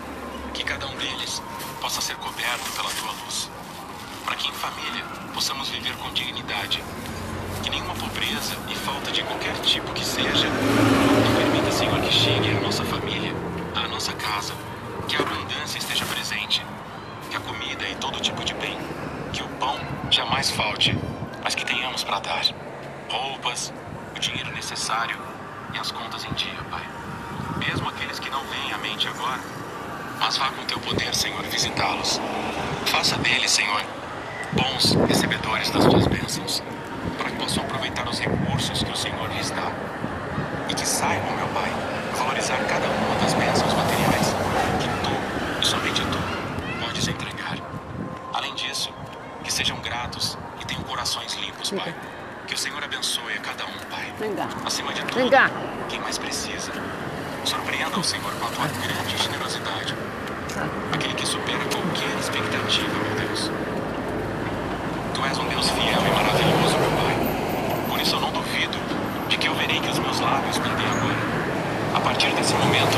Que 0.52 0.62
cada 0.62 0.86
um 0.86 0.96
deles 0.96 1.42
possa 1.80 2.02
ser 2.02 2.16
coberto 2.16 2.70
pela 2.72 2.90
Tua 2.90 3.12
luz 3.24 3.48
para 4.24 4.36
que 4.36 4.48
em 4.48 4.52
família 4.52 5.04
possamos 5.32 5.68
viver 5.68 5.94
com 5.96 6.10
dignidade. 6.12 6.82
Que 7.64 7.70
nenhuma 7.70 7.94
pobreza 7.94 8.54
e 8.68 8.74
falta 8.74 9.10
de 9.10 9.22
qualquer 9.22 9.54
tipo 9.62 9.90
que 9.94 10.04
seja 10.04 10.46
permita, 11.38 11.72
Senhor, 11.72 11.98
que 12.02 12.12
chegue 12.12 12.50
à 12.50 12.60
nossa 12.60 12.84
família, 12.84 13.32
à 13.74 13.88
nossa 13.88 14.12
casa. 14.12 14.52
Que 15.08 15.16
a 15.16 15.20
abundância 15.20 15.78
esteja 15.78 16.04
presente. 16.04 16.62
Que 17.30 17.36
a 17.38 17.40
comida 17.40 17.88
e 17.88 17.94
todo 17.94 18.20
tipo 18.20 18.44
de 18.44 18.52
bem, 18.52 18.76
que 19.32 19.42
o 19.42 19.48
pão 19.58 19.80
jamais 20.10 20.50
falte, 20.50 20.94
mas 21.42 21.54
que 21.54 21.64
tenhamos 21.64 22.04
para 22.04 22.20
dar. 22.20 22.44
Roupas, 23.08 23.72
o 24.14 24.20
dinheiro 24.20 24.52
necessário 24.52 25.16
e 25.72 25.78
as 25.78 25.90
contas 25.90 26.22
em 26.26 26.32
dia, 26.34 26.62
Pai. 26.70 26.86
Mesmo 27.56 27.88
aqueles 27.88 28.18
que 28.18 28.28
não 28.28 28.44
vêm 28.44 28.74
à 28.74 28.78
mente 28.78 29.08
agora, 29.08 29.40
mas 30.20 30.36
vá 30.36 30.50
com 30.50 30.66
teu 30.66 30.78
poder, 30.80 31.14
Senhor, 31.14 31.42
visitá-los. 31.44 32.20
Faça 32.84 33.16
deles, 33.16 33.50
Senhor, 33.50 33.82
bons 34.52 34.94
recebedores 35.08 35.70
das 35.70 35.86
tuas 35.86 36.06
bênçãos, 36.06 36.62
possam 37.34 37.62
aproveitar 37.64 38.08
os 38.08 38.18
recursos 38.18 38.82
que 38.82 38.90
o 38.90 38.96
Senhor 38.96 39.28
lhes 39.32 39.50
dá. 39.50 39.70
E 40.68 40.74
que 40.74 40.86
saibam, 40.86 41.32
meu 41.36 41.48
Pai, 41.48 41.70
valorizar 42.16 42.56
cada 42.68 42.86
uma 42.86 43.14
das 43.20 43.34
bênçãos 43.34 43.74
materiais 43.74 44.34
que 44.80 44.88
tu, 45.02 45.60
e 45.60 45.66
somente 45.66 46.02
tu, 46.02 46.84
podes 46.84 47.08
entregar. 47.08 47.58
Além 48.32 48.54
disso, 48.54 48.92
que 49.42 49.52
sejam 49.52 49.78
gratos 49.80 50.38
e 50.60 50.64
tenham 50.64 50.82
corações 50.84 51.34
limpos, 51.34 51.70
Pai. 51.70 51.94
Que 52.46 52.54
o 52.54 52.58
Senhor 52.58 52.82
abençoe 52.82 53.34
a 53.34 53.40
cada 53.40 53.64
um, 53.64 53.78
Pai. 53.90 54.12
Acima 54.64 54.92
de 54.92 55.02
tudo, 55.04 55.30
quem 55.88 56.00
mais 56.00 56.18
precisa. 56.18 56.72
Surpreenda 57.44 57.98
o 57.98 58.04
Senhor 58.04 58.32
com 58.32 58.46
a 58.46 58.50
tua 58.50 58.66
grande 58.66 59.16
generosidade. 59.18 59.94
Aquele 60.92 61.14
que 61.14 61.26
supera 61.26 61.64
qualquer 61.64 62.18
expectativa, 62.18 62.88
meu 62.88 63.26
Deus. 63.26 63.50
Tu 65.14 65.24
és 65.24 65.38
um 65.38 65.48
Deus 65.48 65.70
fiel 65.70 66.00
e 66.06 66.10
maravilhoso, 66.10 66.78
meu 66.78 66.90
Pai. 66.90 67.14
Por 67.88 68.00
isso 68.00 68.16
eu 68.16 68.20
não 68.20 68.30
duvido 68.32 68.76
de 69.28 69.38
que 69.38 69.48
eu 69.48 69.54
verei 69.54 69.80
que 69.80 69.88
os 69.88 69.98
meus 69.98 70.20
lábios 70.20 70.58
pendem 70.58 70.86
agora. 70.86 71.16
A 71.96 72.00
partir 72.00 72.30
desse 72.34 72.54
momento, 72.54 72.96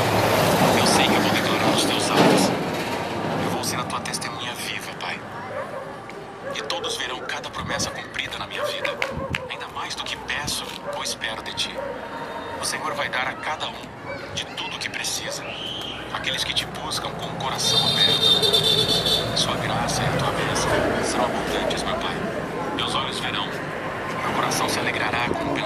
eu 0.77 0.85
sei 0.87 1.05
que 1.07 1.15
eu 1.15 1.21
vou 1.21 1.31
declarar 1.31 1.69
os 1.75 1.85
teus 1.85 2.11
atos. 2.11 2.51
Eu 3.43 3.49
vou 3.51 3.63
ser 3.63 3.79
a 3.79 3.83
tua 3.83 3.99
testemunha 4.01 4.53
viva, 4.53 4.91
Pai. 4.99 5.19
E 6.55 6.61
todos 6.63 6.97
verão 6.97 7.19
cada 7.21 7.49
promessa 7.49 7.89
cumprida 7.91 8.37
na 8.37 8.47
minha 8.47 8.63
vida, 8.65 8.89
ainda 9.49 9.67
mais 9.69 9.95
do 9.95 10.03
que 10.03 10.15
peço 10.17 10.65
ou 10.95 11.03
espero 11.03 11.41
de 11.43 11.53
ti. 11.53 11.75
O 12.61 12.65
Senhor 12.65 12.93
vai 12.93 13.09
dar 13.09 13.27
a 13.27 13.33
cada 13.33 13.67
um 13.67 14.33
de 14.33 14.45
tudo 14.45 14.75
o 14.75 14.79
que 14.79 14.89
precisa. 14.89 15.43
Aqueles 16.13 16.43
que 16.43 16.53
te 16.53 16.65
buscam 16.65 17.09
com 17.11 17.25
o 17.27 17.35
coração 17.35 17.79
aberto. 17.87 19.37
Sua 19.37 19.55
graça 19.55 20.01
e 20.01 20.05
a 20.05 20.17
tua 20.17 20.31
bênção 20.31 20.69
serão 21.03 21.25
abundantes, 21.25 21.83
meu 21.83 21.95
Pai. 21.95 22.15
Meus 22.75 22.95
olhos 22.95 23.19
verão, 23.19 23.45
meu 23.45 24.31
coração 24.35 24.67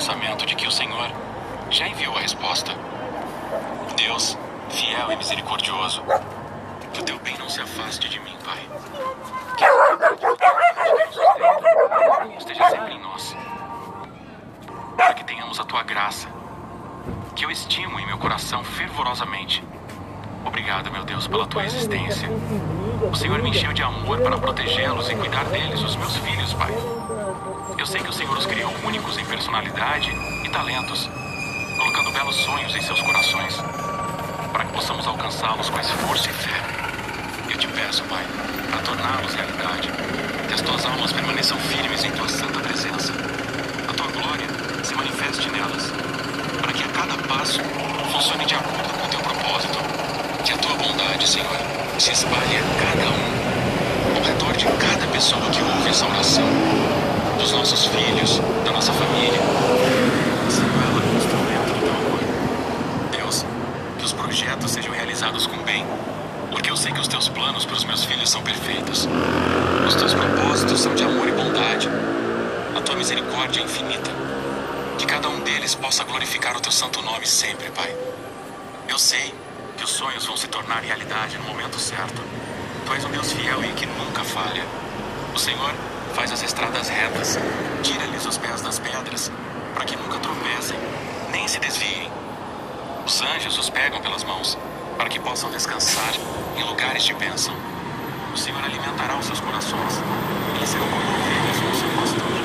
pensamento 0.02 0.48
de 0.48 0.56
que 0.56 0.66
o 0.66 0.72
Senhor 0.72 1.12
já 1.70 1.88
enviou 1.88 2.18
a 2.18 2.22
resposta. 2.22 2.76
Deus, 3.96 4.36
fiel 4.70 5.12
e 5.12 5.16
misericordioso, 5.16 6.02
que 6.92 7.02
o 7.02 7.04
teu 7.04 7.20
bem 7.20 7.38
não 7.38 7.48
se 7.48 7.62
afaste 7.62 8.10
de 8.10 8.20
mim, 8.20 8.36
Pai. 8.44 8.58
Que 9.56 9.64
a 9.64 9.70
esteja 12.40 12.70
sempre 12.70 12.96
em 12.96 13.00
nós. 13.00 13.38
Para 14.98 15.14
que 15.14 15.24
tenhamos 15.24 15.60
a 15.60 15.66
tua 15.66 15.84
graça, 15.84 16.28
que 17.36 17.46
eu 17.46 17.52
estimo 17.52 18.00
em 18.00 18.08
meu 18.08 18.18
coração 18.18 18.64
fervorosamente. 18.64 19.64
Obrigado, 20.44 20.92
meu 20.92 21.04
Deus, 21.06 21.28
pela 21.28 21.46
tua 21.46 21.64
existência. 21.64 22.28
O 23.12 23.16
Senhor 23.16 23.40
me 23.44 23.52
encheu 23.52 23.72
de 23.72 23.84
amor 23.84 24.20
para 24.22 24.38
protegê-los 24.40 25.12
e 25.12 25.16
cuidar 25.16 25.46
deles, 25.46 25.80
os 25.84 25.96
meus 25.96 26.18
filhos, 26.18 26.54
Pai. 26.54 26.74
Eu 27.82 27.86
sei 27.88 28.00
que 28.00 28.10
o 28.10 28.14
Senhor 28.14 28.38
os 28.38 28.46
criou 28.46 28.72
únicos 28.86 29.18
em 29.18 29.26
personalidade 29.26 30.12
e 30.46 30.50
talentos, 30.50 31.10
sonhos 32.36 32.76
em 32.76 32.82
seus 32.82 33.02
corações, 33.02 33.56
para 34.52 34.66
que 34.66 34.74
possamos 34.74 35.08
alcançá-los 35.08 35.70
com 35.70 35.80
esforço 35.80 36.30
e 36.30 36.34
fé. 36.34 36.62
Eu 37.50 37.58
te 37.58 37.68
peço, 37.68 38.04
Pai, 38.04 38.26
para 38.70 38.82
torná-los 38.82 39.34
realidade, 39.34 39.90
que 40.48 40.54
as 40.54 40.62
tuas 40.62 40.86
almas 40.86 41.12
permaneçam 41.12 41.58
firmes 41.58 42.04
em 42.04 42.12
tua 42.12 42.28
santa 42.28 42.60
presença. 42.60 43.14
A 43.88 43.94
tua 43.94 44.08
glória 44.08 44.48
se 44.84 44.96
manifeste 44.96 45.50
nelas, 45.50 45.92
para 46.62 46.74
que 46.74 46.84
a 46.84 46.88
cada 46.88 47.18
passo 47.28 47.62
funcione 48.12 48.46
de 48.46 48.56
acordo 48.56 48.94
com 49.00 49.06
o 49.06 49.10
teu 49.10 49.20
propósito. 49.20 49.78
Que 50.44 50.54
a 50.54 50.58
tua 50.58 50.76
bondade, 50.76 51.28
Senhor, 51.28 51.58
se 52.00 52.12
espalhe 52.12 52.58
a 52.58 52.62
cada 52.84 53.10
um, 53.10 54.18
ao 54.18 54.24
redor 54.24 54.54
de 54.54 54.66
cada 54.66 55.08
pessoa 55.12 55.50
que 55.52 55.62
ouve 55.62 55.90
essa 55.90 56.06
oração, 56.06 56.48
dos 57.38 57.52
nossos 57.52 57.86
filhos, 57.86 58.40
da 58.66 58.72
nossa 58.72 58.92
família. 58.92 59.40
Sendo 60.50 60.74
ela 60.84 61.02
um 61.02 61.18
instrumento 61.18 61.74
do 61.74 61.80
teu 61.80 61.94
amor. 61.94 62.20
Deus, 63.12 63.46
que 64.00 64.06
os 64.06 64.14
projetos 64.14 64.72
sejam 64.72 64.94
realizados 64.94 65.48
com 65.48 65.58
bem, 65.64 65.86
porque 66.52 66.70
eu 66.70 66.76
sei 66.76 66.92
que 66.92 67.00
os 67.00 67.08
teus 67.08 67.30
planos 67.30 67.66
para 67.66 67.76
os 67.76 67.86
meus 67.86 68.04
filhos 68.04 68.30
são 68.30 68.42
perfeitos. 68.42 69.08
Os 69.88 69.96
teus 69.96 70.14
propósitos 70.14 70.80
são 70.82 70.94
de 70.96 71.04
amor 71.04 71.28
e 71.28 71.32
bondade. 71.32 71.88
A 72.76 72.82
tua 72.82 72.96
misericórdia 72.96 73.62
é 73.62 73.64
infinita. 73.64 74.12
Que 74.98 75.06
cada 75.06 75.30
um 75.30 75.40
deles 75.42 75.76
possa 75.76 76.04
glorificar 76.04 76.58
o 76.58 76.60
teu 76.60 76.72
santo 76.72 77.02
nome 77.02 77.26
sempre, 77.26 77.70
Pai. 77.72 77.96
Eu 78.88 79.00
sei 79.00 79.34
que 79.78 79.84
os 79.84 79.92
sonhos 79.92 80.26
vão 80.26 80.38
se 80.38 80.48
tornar 80.48 80.84
realidade 80.84 81.38
no 81.38 81.46
momento 81.46 81.80
certo. 81.80 82.22
Tu 82.86 82.94
és 82.94 83.04
um 83.06 83.10
Deus 83.10 83.32
fiel 83.32 83.64
e 83.64 83.70
que 83.70 83.86
nunca 83.86 84.24
falha. 84.24 84.64
O 85.34 85.40
Senhor 85.40 85.74
faz 86.14 86.32
as 86.32 86.44
estradas 86.44 86.90
retas, 86.90 87.40
tira-lhes 87.82 88.26
os 88.26 88.38
pés 88.38 88.62
das 88.62 88.78
pedras, 88.78 89.32
para 89.74 89.86
que 89.86 89.96
nunca 89.96 90.20
tropecem, 90.20 90.78
nem 91.32 91.48
se 91.48 91.60
desviem. 91.60 92.12
Os 93.06 93.22
anjos 93.22 93.58
os 93.58 93.70
pegam 93.70 94.02
pelas 94.02 94.24
mãos, 94.24 94.58
para 94.98 95.10
que 95.10 95.20
possam 95.20 95.50
descansar 95.50 96.14
em 96.58 96.64
lugares 96.64 97.04
de 97.04 97.14
bênção. 97.14 97.56
O 98.34 98.38
Senhor 98.38 98.64
alimentará 98.64 99.18
os 99.18 99.26
seus 99.26 99.40
corações, 99.40 100.00
eles 100.56 100.70
serão 100.70 100.86
como 100.88 101.02
ovelhas 101.02 101.60
com 101.60 101.70
o 101.72 101.80
seu 101.80 101.90
pastor. 102.00 102.42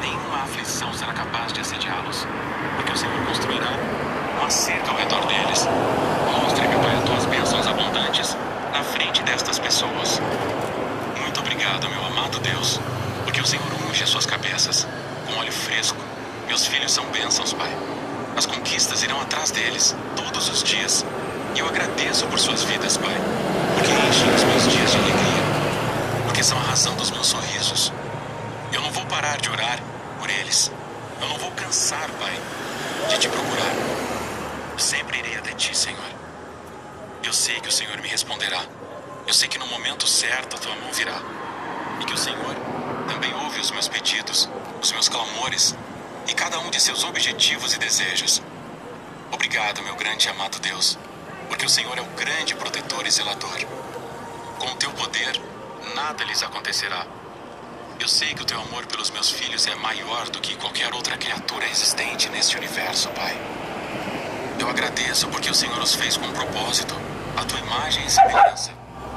Nenhuma 0.00 0.42
aflição 0.42 0.92
será 0.92 1.12
capaz 1.12 1.52
de 1.52 1.60
assediá-los, 1.60 2.26
porque 2.76 2.92
o 2.92 2.96
Senhor 2.96 3.26
construirá 3.26 3.70
uma 4.40 4.50
cerca 4.50 4.90
ao 4.90 4.96
redor 4.96 5.24
deles. 5.26 5.68
Mostre, 6.42 6.66
meu 6.68 6.80
Pai, 6.80 6.96
as 6.96 7.04
tuas 7.04 7.26
bênçãos 7.26 7.66
abundantes 7.66 8.36
na 8.72 8.82
frente 8.82 9.22
destas 9.22 9.58
pessoas. 9.58 10.20
Muito 11.20 11.40
obrigado, 11.40 11.88
meu 11.88 12.04
amado 12.06 12.38
Deus, 12.40 12.80
porque 13.24 13.40
o 13.40 13.46
Senhor 13.46 13.64
unge 13.88 14.02
as 14.02 14.08
suas 14.10 14.26
cabeças 14.26 14.86
com 15.26 15.38
óleo 15.38 15.52
fresco. 15.52 15.98
Meus 16.46 16.66
filhos 16.66 16.92
são 16.92 17.04
bênçãos, 17.06 17.52
Pai. 17.52 17.70
As 18.36 18.46
conquistas 18.46 19.02
irão 19.02 19.20
atrás 19.20 19.50
deles 19.50 19.91
todos 20.16 20.48
os 20.48 20.62
dias. 20.62 21.04
E 21.54 21.58
eu 21.58 21.66
agradeço 21.66 22.26
por 22.26 22.38
suas 22.38 22.62
vidas, 22.62 22.96
Pai, 22.96 23.14
porque 23.74 23.90
enchem 23.90 24.34
os 24.34 24.44
meus 24.44 24.62
dias 24.68 24.90
de 24.90 24.96
alegria, 24.98 25.42
porque 26.24 26.42
são 26.42 26.58
a 26.58 26.62
razão 26.62 26.94
dos 26.96 27.10
meus 27.10 27.26
sorrisos. 27.26 27.92
Eu 28.72 28.80
não 28.80 28.90
vou 28.90 29.04
parar 29.06 29.38
de 29.38 29.50
orar 29.50 29.78
por 30.18 30.30
eles. 30.30 30.72
Eu 31.20 31.28
não 31.28 31.36
vou 31.38 31.50
cansar, 31.52 32.08
Pai, 32.18 32.32
de 33.08 33.18
te 33.18 33.28
procurar. 33.28 33.72
Sempre 34.78 35.18
irei 35.18 35.36
até 35.36 35.52
ti, 35.52 35.76
Senhor. 35.76 35.98
Eu 37.22 37.32
sei 37.32 37.60
que 37.60 37.68
o 37.68 37.72
Senhor 37.72 37.96
me 38.00 38.08
responderá. 38.08 38.60
Eu 39.26 39.34
sei 39.34 39.48
que 39.48 39.58
no 39.58 39.66
momento 39.66 40.06
certo 40.08 40.56
a 40.56 40.58
tua 40.58 40.74
mão 40.76 40.92
virá. 40.92 41.20
E 42.00 42.04
que 42.04 42.14
o 42.14 42.18
Senhor 42.18 42.56
também 43.08 43.32
ouve 43.34 43.60
os 43.60 43.70
meus 43.70 43.88
pedidos, 43.88 44.48
os 44.82 44.90
meus 44.92 45.08
clamores 45.08 45.74
e 46.26 46.34
cada 46.34 46.58
um 46.60 46.70
de 46.70 46.80
seus 46.80 47.04
objetivos 47.04 47.74
e 47.74 47.78
desejos. 47.78 48.42
Obrigado, 49.32 49.82
meu 49.82 49.96
grande 49.96 50.28
e 50.28 50.30
amado 50.30 50.60
Deus, 50.60 50.98
porque 51.48 51.64
o 51.64 51.68
Senhor 51.68 51.96
é 51.96 52.02
o 52.02 52.16
grande 52.16 52.54
protetor 52.54 53.06
e 53.06 53.10
zelador. 53.10 53.64
Com 54.58 54.66
o 54.66 54.76
teu 54.76 54.92
poder, 54.92 55.40
nada 55.94 56.22
lhes 56.24 56.42
acontecerá. 56.42 57.06
Eu 57.98 58.06
sei 58.06 58.34
que 58.34 58.42
o 58.42 58.44
teu 58.44 58.60
amor 58.60 58.84
pelos 58.86 59.10
meus 59.10 59.30
filhos 59.30 59.66
é 59.66 59.74
maior 59.76 60.28
do 60.28 60.38
que 60.38 60.54
qualquer 60.56 60.92
outra 60.92 61.16
criatura 61.16 61.66
existente 61.66 62.28
neste 62.28 62.58
universo, 62.58 63.08
Pai. 63.10 63.34
Eu 64.58 64.68
agradeço 64.68 65.26
porque 65.28 65.50
o 65.50 65.54
Senhor 65.54 65.80
os 65.80 65.94
fez 65.94 66.16
com 66.18 66.26
um 66.26 66.32
propósito, 66.32 66.94
a 67.34 67.44
tua 67.44 67.58
imagem 67.58 68.04
e 68.04 68.10
semelhança. 68.10 68.72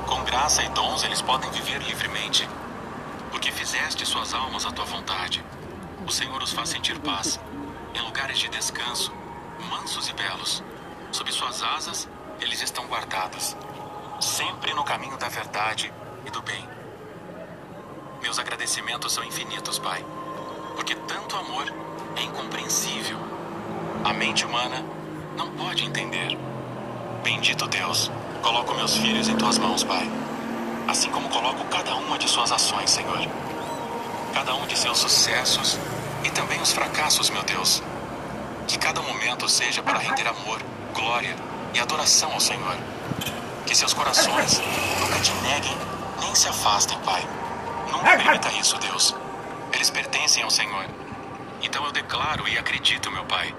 Com 0.08 0.23
graça 0.23 0.63
e 0.63 0.69
dons 0.69 1.04
eles 1.04 1.21
podem 1.21 1.51
viver 1.51 1.82
livremente, 1.82 2.47
porque 3.32 3.51
fizeste 3.51 4.06
suas 4.06 4.34
almas 4.34 4.65
à 4.65 4.71
tua 4.71 4.86
vontade. 4.86 5.43
O 6.08 6.12
Senhor 6.12 6.41
os 6.41 6.54
faz 6.54 6.69
sentir 6.69 6.97
paz, 6.99 7.38
em 7.93 8.01
lugares 8.01 8.39
de 8.39 8.47
descanso, 8.47 9.12
mansos 9.70 10.10
e 10.10 10.13
belos. 10.13 10.63
Sob 11.12 11.32
suas 11.32 11.62
asas, 11.63 12.10
eles 12.39 12.62
estão 12.62 12.86
guardados, 12.88 13.56
sempre 14.20 14.74
no 14.74 14.84
caminho 14.84 15.18
da 15.18 15.30
verdade 15.30 15.94
e 16.26 16.32
do 16.32 16.41
bem. 16.41 16.68
Meus 18.22 18.39
agradecimentos 18.39 19.13
são 19.13 19.24
infinitos, 19.24 19.80
Pai, 19.80 20.04
porque 20.76 20.96
tanto 20.96 21.38
amor 21.38 21.72
é 22.15 22.24
incompreensível. 22.24 23.18
A 24.04 24.13
mente 24.13 24.46
humana 24.46 24.84
não 25.38 25.52
pode 25.52 25.86
entender. 25.86 26.38
Bendito 27.24 27.68
Deus, 27.68 28.12
coloco 28.41 28.74
meus 28.76 28.98
filhos 28.98 29.28
em 29.28 29.36
tuas 29.36 29.58
mãos, 29.58 29.84
Pai, 29.84 30.10
assim 30.88 31.10
como 31.10 31.30
coloco 31.30 31.63
cada 31.65 31.96
uma 31.96 32.18
de 32.18 32.28
suas 32.28 32.52
ações, 32.52 32.89
Senhor. 32.89 33.28
Cada 34.34 34.54
um 34.56 34.68
de 34.68 34.78
seus 34.78 34.98
sucessos 34.98 35.80
e 36.24 36.30
também 36.30 36.62
os 36.62 36.72
fracassos, 36.72 37.30
meu 37.30 37.44
Deus. 37.44 37.82
Que 38.67 38.78
cada 38.78 39.01
momento 39.01 39.47
seja 39.47 39.84
para 39.84 39.99
render 39.99 40.28
amor, 40.28 40.62
glória 40.93 41.36
e 41.73 41.80
adoração 41.80 42.32
ao 42.34 42.39
Senhor. 42.39 42.78
Que 43.65 43.75
seus 43.75 43.93
corações 43.93 44.62
nunca 44.99 45.19
te 45.19 45.32
neguem 45.36 45.78
nem 46.21 46.34
se 46.34 46.47
afastem, 46.47 46.97
Pai. 46.99 47.23
Nunca 47.91 48.17
permita 48.17 48.51
isso, 48.54 48.78
Deus. 48.78 49.15
Eles 49.73 49.89
pertencem 49.89 50.43
ao 50.43 50.49
Senhor. 50.49 50.86
Então 51.62 51.84
eu 51.86 51.91
declaro 51.91 52.47
e 52.47 52.58
acredito, 52.58 53.12
meu 53.12 53.25
Pai. 53.25 53.54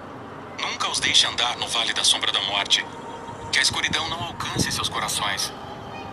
Nunca 0.61 0.89
os 0.89 1.01
deixe 1.01 1.27
andar 1.27 1.57
no 1.57 1.69
vale 1.69 1.93
da 1.93 2.05
sombra 2.05 2.33
da 2.33 2.41
morte. 2.43 2.85
Que 3.53 3.59
a 3.59 3.63
escuridão 3.63 4.09
não 4.09 4.23
alcance 4.25 4.71
seus 4.73 4.89
corações. 4.89 5.53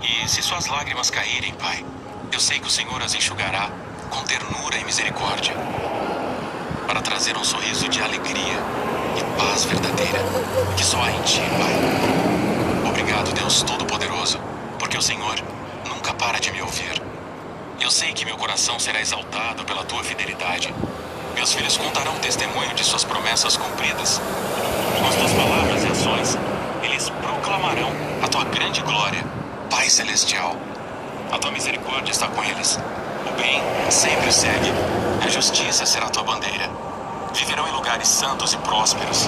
E 0.01 0.27
se 0.27 0.41
suas 0.41 0.67
lágrimas 0.67 1.09
caírem, 1.09 1.53
Pai, 1.55 1.85
eu 2.31 2.39
sei 2.39 2.59
que 2.59 2.67
o 2.67 2.71
Senhor 2.71 3.01
as 3.01 3.13
enxugará 3.13 3.69
com 4.09 4.23
ternura 4.23 4.77
e 4.77 4.83
misericórdia. 4.83 5.55
Para 6.85 7.01
trazer 7.01 7.37
um 7.37 7.43
sorriso 7.43 7.87
de 7.87 8.01
alegria 8.01 8.82
e 9.17 9.23
paz 9.39 9.65
verdadeira 9.65 10.19
que 10.75 10.83
só 10.83 11.01
há 11.01 11.11
em 11.11 11.21
Ti, 11.21 11.41
Pai. 11.57 12.89
Obrigado, 12.89 13.31
Deus 13.33 13.63
Todo-Poderoso, 13.63 14.39
porque 14.79 14.97
o 14.97 15.01
Senhor 15.01 15.35
nunca 15.87 16.13
para 16.13 16.39
de 16.39 16.51
me 16.51 16.61
ouvir. 16.61 17.01
Eu 17.79 17.91
sei 17.91 18.13
que 18.13 18.25
meu 18.25 18.37
coração 18.37 18.79
será 18.79 19.01
exaltado 19.01 19.63
pela 19.65 19.83
tua 19.83 20.03
fidelidade. 20.03 20.73
Meus 21.35 21.53
filhos 21.53 21.77
contarão 21.77 22.13
testemunho 22.19 22.73
de 22.75 22.83
suas 22.83 23.03
promessas 23.03 23.57
cumpridas. 23.57 24.21
Com 24.99 25.07
as 25.07 25.15
tuas 25.15 25.31
palavras 25.33 25.83
e 25.83 25.87
ações, 25.87 26.37
eles 26.83 27.09
proclamarão 27.09 27.91
a 28.21 28.27
tua 28.27 28.43
grande 28.45 28.81
glória, 28.81 29.23
Pai 29.69 29.89
Celestial. 29.89 30.55
A 31.31 31.37
tua 31.37 31.51
misericórdia 31.51 32.11
está 32.11 32.27
com 32.27 32.43
eles. 32.43 32.79
O 33.27 33.41
bem 33.41 33.61
sempre 33.89 34.31
segue. 34.31 34.71
A 35.25 35.29
justiça 35.29 35.85
será 35.85 36.09
tua 36.09 36.23
bandeira. 36.23 36.69
Viverão 37.33 37.67
em 37.67 37.71
lugares 37.71 38.07
santos 38.07 38.53
e 38.53 38.57
prósperos. 38.57 39.27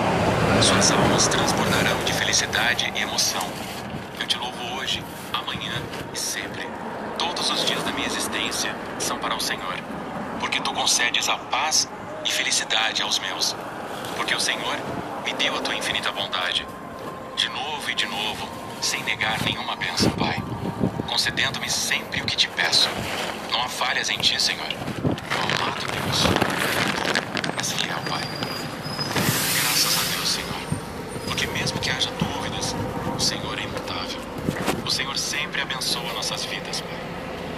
Suas 0.62 0.92
almas 0.92 1.28
transbordarão 1.28 2.04
de 2.06 2.14
felicidade 2.14 2.92
e 2.96 3.02
emoção. 3.02 3.48
Eu 4.20 4.28
te 4.28 4.38
louvo 4.38 4.76
hoje, 4.76 5.04
amanhã 5.34 5.74
e 6.14 6.18
sempre. 6.18 6.68
Todos 7.18 7.50
os 7.50 7.66
dias 7.66 7.84
da 7.84 7.92
minha 7.92 8.08
existência 8.08 8.76
são 9.00 9.18
para 9.18 9.36
o 9.36 9.40
Senhor, 9.40 9.76
porque 10.40 10.60
tu 10.62 10.74
concedes 10.74 11.28
a 11.30 11.38
paz 11.38 11.90
e 12.24 12.32
felicidade 12.32 13.02
aos 13.02 13.20
meus. 13.20 13.56
Porque 14.16 14.34
o 14.34 14.40
Senhor 14.40 14.78
me 15.24 15.34
deu 15.34 15.56
a 15.56 15.62
tua 15.62 15.76
infinita 15.76 16.12
bondade. 16.12 16.66
De 17.36 17.50
novo 17.50 17.90
e 17.90 17.96
de 17.96 18.06
novo, 18.06 18.48
sem 18.82 19.04
negar 19.04 19.42
nenhuma 19.42 19.76
bênção, 19.76 20.12
Pai. 20.12 20.42
Concedendo-me 21.08 21.70
sempre 21.70 22.22
o 22.22 22.26
que 22.26 22.36
te 22.36 22.48
peço. 22.50 22.90
Não 23.52 23.62
há 23.62 23.68
falhas 23.68 24.10
em 24.10 24.18
ti, 24.18 24.42
Senhor. 24.42 24.68
Meu 24.68 25.66
amado 25.66 25.86
Deus. 25.86 26.24
És 27.60 27.72
fiel, 27.74 28.00
Pai. 28.10 28.22
mesmo 31.66 31.80
que 31.80 31.90
haja 31.90 32.12
dúvidas, 32.20 32.76
o 33.16 33.20
Senhor 33.20 33.58
é 33.58 33.64
imutável. 33.64 34.22
O 34.85 34.85
Senhor 34.96 35.18
sempre 35.18 35.62
abençoa 35.62 36.14
nossas 36.14 36.46
vidas, 36.46 36.80
Pai. 36.80 36.98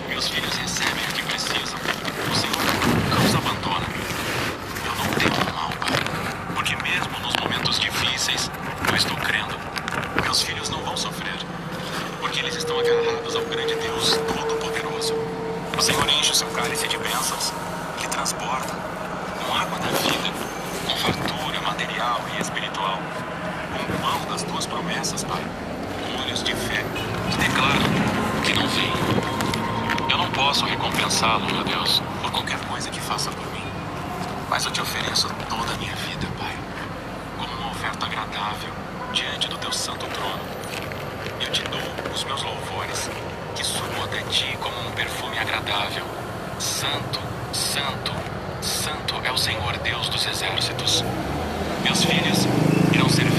Meus 0.10 0.28
filhos 0.28 0.52
recebem 0.56 1.04
o 1.08 1.14
que 1.14 1.22
precisam. 1.22 1.78
O 2.32 2.36
Senhor 2.36 2.58
nunca 2.58 3.24
os 3.24 3.36
abandona. 3.36 3.86
Eu 4.84 4.96
não 4.96 5.14
tenho 5.14 5.54
mal, 5.54 5.70
Pai. 5.80 6.56
Porque 6.56 6.76
mesmo 6.78 7.20
nos 7.20 7.36
momentos 7.36 7.80
difíceis, 7.80 8.50
eu 8.90 8.96
estou 8.96 9.16
crendo. 9.18 9.56
Meus 10.24 10.42
filhos 10.42 10.68
não 10.70 10.80
vão 10.80 10.98
sofrer. 10.98 11.38
Porque 12.20 12.40
eles 12.40 12.56
estão 12.56 12.80
agarrados 12.80 13.36
ao 13.36 13.46
grande 13.46 13.76
Deus 13.76 14.18
Todo-Poderoso. 14.18 15.14
O 15.78 15.82
Senhor 15.84 16.10
enche 16.10 16.32
o 16.32 16.36
seu 16.36 16.48
cálice 16.48 16.88
de 16.88 16.98
bênçãos, 16.98 17.54
que 18.00 18.08
transporta 18.08 18.74
com 19.46 19.54
água 19.54 19.78
da 19.78 19.90
vida, 19.90 20.34
com 20.88 20.96
fartura 20.98 21.62
material 21.62 22.20
e 22.36 22.42
espiritual, 22.42 22.98
com 23.78 23.94
o 23.94 24.00
pão 24.00 24.26
das 24.32 24.42
tuas 24.42 24.66
promessas, 24.66 25.24
Pai, 25.24 25.44
olhos 26.20 26.42
de 26.42 26.56
fé, 26.56 26.84
que 27.30 27.38
declaram 27.38 27.86
o 28.38 28.42
que 28.42 28.54
não 28.54 28.68
vem. 28.68 28.92
Eu 30.10 30.18
não 30.18 30.30
posso 30.32 30.66
recompensá-lo, 30.66 31.46
meu 31.46 31.64
Deus, 31.64 32.02
por 32.22 32.32
qualquer 32.32 32.60
coisa 32.68 32.90
que 32.90 33.00
faça 33.00 33.30
por 33.32 33.46
mim, 33.54 33.66
mas 34.50 34.66
eu 34.66 34.72
te 34.72 34.82
ofereço 34.82 35.28
toda 35.50 35.74
a 35.74 35.78
minha 35.78 35.96
vida, 35.96 36.28
Pai, 36.40 36.56
como 37.38 37.54
uma 37.62 37.72
oferta 37.72 38.06
agradável 38.06 38.70
diante 39.14 39.48
do 39.48 39.58
teu 39.58 39.72
santo 39.72 40.06
trono. 40.08 40.44
Eu 41.40 41.52
te 41.52 41.64
dou 41.64 41.82
os 42.14 42.24
meus 42.24 42.42
louvores, 42.44 43.10
que 43.56 43.64
subam 43.64 44.04
até 44.04 44.22
ti 44.24 44.58
como 44.62 44.76
um 44.88 44.92
perfume 44.92 45.38
agradável. 45.40 46.06
Santo, 46.60 47.20
santo, 47.54 48.12
santo 48.62 49.16
é 49.24 49.32
o 49.32 49.38
Senhor 49.38 49.78
Deus 49.84 50.10
dos 50.10 50.26
exércitos. 50.26 51.04
Meus 51.84 52.04
filhos 52.04 52.48
irão 52.94 53.10
servi-lo, 53.10 53.37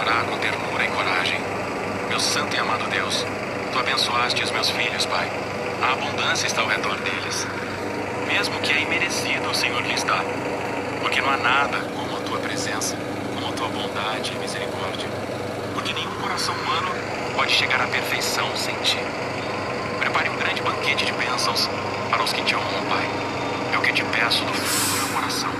com 0.00 0.38
ternura 0.38 0.84
e 0.84 0.88
coragem. 0.88 1.38
Meu 2.08 2.18
santo 2.18 2.56
e 2.56 2.58
amado 2.58 2.88
Deus, 2.88 3.26
tu 3.70 3.78
abençoaste 3.78 4.42
os 4.42 4.50
meus 4.50 4.70
filhos, 4.70 5.04
Pai. 5.04 5.30
A 5.82 5.92
abundância 5.92 6.46
está 6.46 6.62
ao 6.62 6.68
redor 6.68 6.96
deles. 6.96 7.46
Mesmo 8.26 8.58
que 8.60 8.72
é 8.72 8.80
imerecido, 8.80 9.50
o 9.50 9.54
Senhor 9.54 9.82
lhes 9.82 10.02
dá. 10.04 10.24
Porque 11.02 11.20
não 11.20 11.30
há 11.30 11.36
nada 11.36 11.78
como 11.94 12.16
a 12.16 12.20
tua 12.20 12.38
presença, 12.38 12.96
como 13.34 13.46
a 13.46 13.52
tua 13.52 13.68
bondade 13.68 14.32
e 14.32 14.38
misericórdia. 14.38 15.06
Porque 15.74 15.92
nenhum 15.92 16.14
coração 16.22 16.54
humano 16.54 16.90
pode 17.36 17.52
chegar 17.52 17.82
à 17.82 17.86
perfeição 17.86 18.48
sem 18.56 18.74
ti. 18.76 18.98
Prepare 19.98 20.30
um 20.30 20.36
grande 20.36 20.62
banquete 20.62 21.04
de 21.04 21.12
bênçãos 21.12 21.68
para 22.08 22.22
os 22.22 22.32
que 22.32 22.42
te 22.42 22.56
honram, 22.56 22.86
Pai. 22.88 23.06
É 23.74 23.78
o 23.78 23.82
que 23.82 23.92
te 23.92 24.04
peço 24.04 24.44
do 24.46 24.54
fundo 24.54 24.92
do 24.92 25.04
meu 25.04 25.14
coração. 25.14 25.50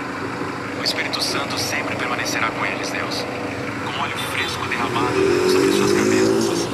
O 0.81 0.83
Espírito 0.83 1.23
Santo 1.23 1.59
sempre 1.59 1.95
permanecerá 1.95 2.49
com 2.49 2.65
eles, 2.65 2.89
Deus, 2.89 3.23
fresco 4.41 4.67
derramado 4.69 5.19
sobre 5.51 5.73
suas 5.73 5.93
cabeças. 5.93 6.69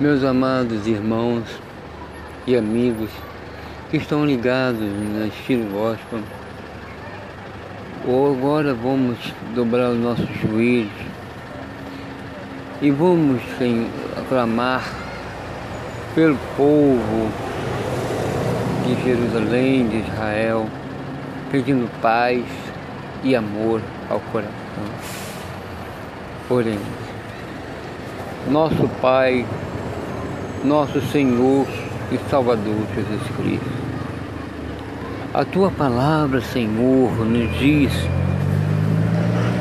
Meus 0.00 0.24
amados 0.24 0.86
irmãos 0.86 1.44
e 2.46 2.56
amigos 2.56 3.10
que 3.90 3.98
estão 3.98 4.24
ligados 4.24 4.80
na 4.80 5.26
estilo 5.26 5.70
gospel, 5.70 6.20
agora 8.06 8.72
vamos 8.72 9.18
dobrar 9.54 9.90
os 9.90 9.98
nossos 9.98 10.28
joelhos 10.40 10.90
e 12.80 12.90
vamos 12.90 13.42
Senhor, 13.58 13.90
aclamar 14.16 14.82
pelo 16.14 16.38
povo 16.56 17.30
de 18.86 19.04
Jerusalém, 19.04 19.88
de 19.88 19.98
Israel, 19.98 20.66
pedindo 21.52 21.88
paz 22.00 22.42
e 23.22 23.36
amor 23.36 23.82
ao 24.08 24.18
coração. 24.32 24.52
Porém, 26.48 26.78
nosso 28.50 28.88
Pai, 29.00 29.46
nosso 30.64 31.00
Senhor 31.12 31.66
e 32.10 32.18
Salvador 32.30 32.74
Jesus 32.94 33.22
Cristo. 33.36 33.82
A 35.34 35.44
tua 35.44 35.70
palavra, 35.70 36.40
Senhor, 36.40 37.10
nos 37.24 37.58
diz 37.58 37.92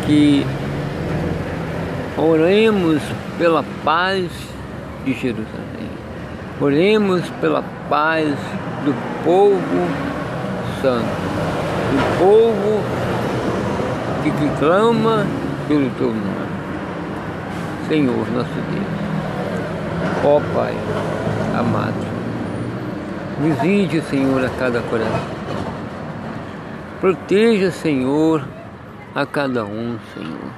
que 0.05 0.45
oremos 2.17 3.01
pela 3.37 3.63
paz 3.83 4.29
de 5.05 5.13
Jerusalém. 5.13 5.91
Oremos 6.59 7.29
pela 7.41 7.63
paz 7.89 8.35
do 8.85 8.93
povo 9.23 9.87
santo, 10.81 11.70
do 11.91 12.17
povo 12.19 12.83
que, 14.23 14.31
que 14.31 14.59
clama 14.59 15.25
pelo 15.67 15.89
teu 15.91 16.07
nome. 16.07 16.51
Senhor, 17.87 18.31
nosso 18.31 18.53
Deus. 18.71 19.01
Ó 20.23 20.39
Pai 20.53 20.75
amado, 21.57 21.93
visite, 23.39 24.01
Senhor, 24.01 24.43
a 24.45 24.49
cada 24.49 24.81
coração. 24.81 25.41
Proteja, 26.99 27.71
Senhor, 27.71 28.43
a 29.13 29.25
cada 29.25 29.65
um, 29.65 29.97
Senhor. 30.13 30.51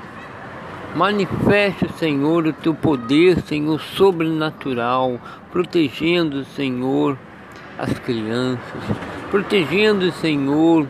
Manifeste, 0.96 1.92
Senhor, 1.98 2.46
o 2.46 2.54
teu 2.54 2.74
poder, 2.76 3.42
Senhor, 3.42 3.80
sobrenatural, 3.80 5.20
protegendo, 5.52 6.46
Senhor, 6.46 7.18
as 7.80 7.98
crianças, 7.98 8.84
protegendo, 9.32 10.12
Senhor, 10.12 10.86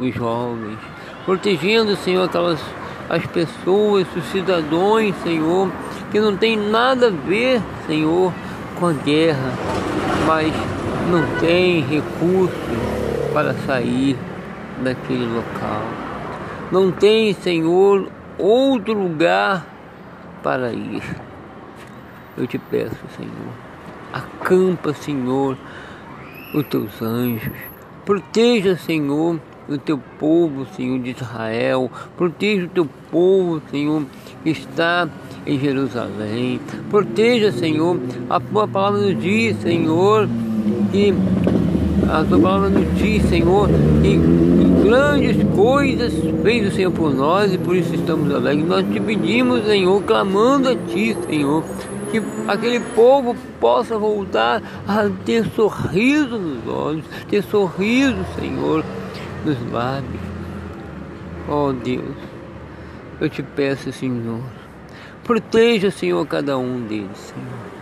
os 0.00 0.14
jovens, 0.14 0.78
protegendo, 1.24 1.96
Senhor, 1.96 2.24
aquelas 2.24 2.60
as 3.08 3.26
pessoas, 3.26 4.06
os 4.16 4.24
cidadãos, 4.30 5.14
Senhor, 5.22 5.70
que 6.10 6.18
não 6.18 6.34
tem 6.34 6.56
nada 6.56 7.08
a 7.08 7.10
ver, 7.10 7.60
Senhor, 7.86 8.32
com 8.78 8.86
a 8.86 8.92
guerra, 8.94 9.52
mas 10.26 10.52
não 11.10 11.22
tem 11.38 11.82
recursos 11.82 12.56
para 13.34 13.52
sair 13.66 14.16
daquele 14.82 15.26
local. 15.26 15.82
Não 16.70 16.90
tem, 16.90 17.34
Senhor, 17.34 18.08
outro 18.38 18.94
lugar 18.94 19.66
para 20.42 20.72
ir. 20.72 21.02
Eu 22.36 22.46
te 22.46 22.56
peço, 22.56 22.96
Senhor, 23.14 23.52
acampa, 24.10 24.94
Senhor, 24.94 25.58
os 26.54 26.66
teus 26.66 27.02
anjos. 27.02 27.52
Proteja, 28.06 28.74
Senhor, 28.76 29.38
o 29.68 29.78
teu 29.78 29.98
povo, 30.18 30.66
Senhor, 30.76 30.98
de 30.98 31.10
Israel. 31.10 31.90
Proteja 32.16 32.66
o 32.66 32.68
teu 32.68 32.88
povo, 33.10 33.62
Senhor, 33.70 34.04
que 34.42 34.50
está 34.50 35.08
em 35.46 35.58
Jerusalém. 35.58 36.60
Proteja, 36.90 37.52
Senhor, 37.52 37.98
a 38.28 38.40
tua 38.40 38.68
palavra 38.68 39.00
nos 39.00 39.22
diz, 39.22 39.56
Senhor, 39.58 40.28
que 40.90 41.14
a 42.08 42.24
tua 42.24 42.38
palavra 42.38 42.68
nos 42.68 42.98
diz, 42.98 43.22
Senhor, 43.28 43.68
que 44.02 44.18
grandes 44.84 45.36
coisas 45.54 46.12
fez 46.42 46.68
o 46.68 46.74
Senhor 46.74 46.92
por 46.92 47.14
nós 47.14 47.52
e 47.52 47.58
por 47.58 47.76
isso 47.76 47.94
estamos 47.94 48.32
alegres. 48.34 48.66
Nós 48.66 48.84
te 48.92 49.00
pedimos, 49.00 49.64
Senhor, 49.64 50.02
clamando 50.02 50.68
a 50.68 50.74
Ti, 50.74 51.16
Senhor, 51.28 51.64
que 52.10 52.22
aquele 52.46 52.80
povo 52.94 53.34
possa 53.58 53.96
voltar 53.96 54.62
a 54.86 55.08
ter 55.24 55.46
sorriso 55.56 56.38
nos 56.38 56.68
olhos, 56.68 57.04
ter 57.30 57.42
sorriso, 57.42 58.18
Senhor, 58.38 58.84
nos 59.44 59.72
lábios. 59.72 60.22
Oh 61.48 61.72
Deus, 61.72 62.16
eu 63.20 63.28
te 63.28 63.42
peço, 63.42 63.92
Senhor, 63.92 64.40
proteja, 65.24 65.90
Senhor, 65.90 66.24
cada 66.26 66.56
um 66.56 66.80
deles, 66.86 67.18
Senhor. 67.18 67.72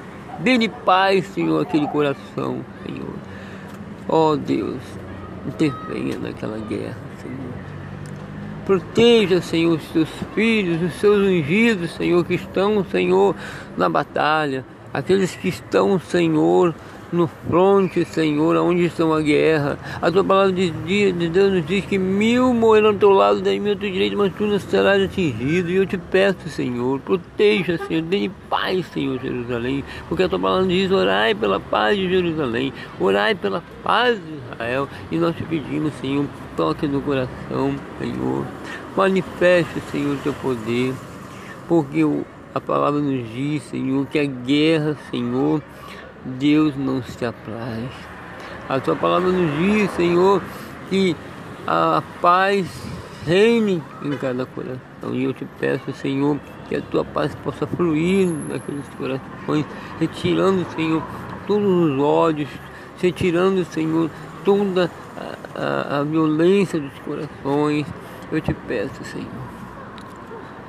Dê-lhe 0.41 0.69
paz, 0.69 1.27
Senhor, 1.27 1.61
aquele 1.61 1.87
coração, 1.89 2.65
Senhor. 2.85 3.15
Oh 4.09 4.37
Deus, 4.37 4.81
intervenha 5.47 6.19
naquela 6.19 6.59
guerra, 6.59 6.97
Senhor. 7.21 7.71
Proteja, 8.65 9.43
Senhor, 9.43 9.75
os 9.75 9.85
teus 9.89 10.09
filhos, 10.35 10.83
os 10.83 10.95
seus 10.95 11.19
ungidos, 11.19 11.93
Senhor, 11.93 12.25
que 12.25 12.35
estão, 12.35 12.85
Senhor, 12.85 13.35
na 13.77 13.89
batalha. 13.89 14.65
Aqueles 14.93 15.35
que 15.35 15.49
estão, 15.49 15.99
Senhor, 15.99 16.75
no 17.13 17.27
fronte, 17.27 18.05
Senhor, 18.05 18.57
aonde 18.57 18.85
estão 18.85 19.13
a 19.13 19.21
guerra. 19.21 19.79
A 20.01 20.11
tua 20.11 20.23
palavra 20.23 20.53
de, 20.53 20.71
de 20.71 21.29
Deus 21.29 21.53
nos 21.53 21.67
diz 21.67 21.85
que 21.85 21.99
mil 21.99 22.55
morrerão 22.55 22.91
ao 22.91 22.95
teu 22.95 23.11
lado, 23.11 23.41
dez 23.41 23.61
mil 23.61 23.73
ao 23.73 23.79
teu 23.79 23.91
direito, 23.91 24.17
mas 24.17 24.33
tu 24.35 24.47
não 24.47 24.59
serás 24.59 25.03
atingido. 25.03 25.71
E 25.71 25.77
eu 25.77 25.87
te 25.87 25.99
peço, 25.99 26.49
Senhor, 26.49 27.01
proteja, 27.01 27.79
Senhor, 27.87 28.03
dê 28.03 28.31
paz, 28.49 28.87
Senhor, 28.87 29.19
Jerusalém, 29.21 29.85
porque 30.09 30.23
a 30.23 30.29
tua 30.29 30.39
palavra 30.39 30.67
diz: 30.67 30.91
orai 30.91 31.35
pela 31.35 31.59
paz 31.59 31.97
de 31.97 32.09
Jerusalém, 32.09 32.73
orai 32.99 33.35
pela 33.35 33.63
paz 33.83 34.19
de 34.19 34.53
Israel. 34.53 34.89
E 35.11 35.17
nós 35.17 35.35
te 35.37 35.43
pedimos, 35.43 35.93
Senhor, 35.95 36.27
toque 36.57 36.87
no 36.87 37.01
coração, 37.01 37.75
Senhor, 37.99 38.47
manifeste, 38.97 39.81
Senhor, 39.91 40.15
o 40.15 40.19
teu 40.19 40.33
poder, 40.35 40.95
porque 41.69 42.05
a 42.55 42.61
palavra 42.61 43.01
nos 43.01 43.29
diz, 43.33 43.63
Senhor, 43.65 44.07
que 44.07 44.19
a 44.19 44.25
guerra, 44.25 44.97
Senhor, 45.11 45.63
Deus 46.25 46.77
não 46.77 47.03
se 47.03 47.25
apraz. 47.25 47.91
A 48.69 48.79
tua 48.79 48.95
palavra 48.95 49.31
nos 49.31 49.59
diz, 49.59 49.91
Senhor, 49.93 50.43
que 50.89 51.17
a 51.67 52.03
paz 52.21 52.67
reine 53.27 53.83
em 54.03 54.11
cada 54.13 54.47
coração. 54.47 54.79
E 55.13 55.25
eu 55.25 55.33
te 55.33 55.47
peço, 55.59 55.93
Senhor, 55.93 56.39
que 56.69 56.77
a 56.77 56.83
tua 56.83 57.05
paz 57.05 57.35
possa 57.37 57.67
fluir 57.67 58.29
naqueles 58.49 58.89
corações, 58.97 59.67
retirando, 59.99 60.65
Senhor, 60.77 61.03
todos 61.47 61.67
os 61.69 62.01
ódios, 62.01 62.49
retirando, 63.01 63.65
Senhor, 63.65 64.11
toda 64.45 64.91
a, 65.17 65.97
a, 65.97 66.01
a 66.01 66.03
violência 66.05 66.79
dos 66.79 66.97
corações. 67.01 67.87
Eu 68.31 68.41
te 68.41 68.55
peço, 68.55 69.03
Senhor. 69.05 69.50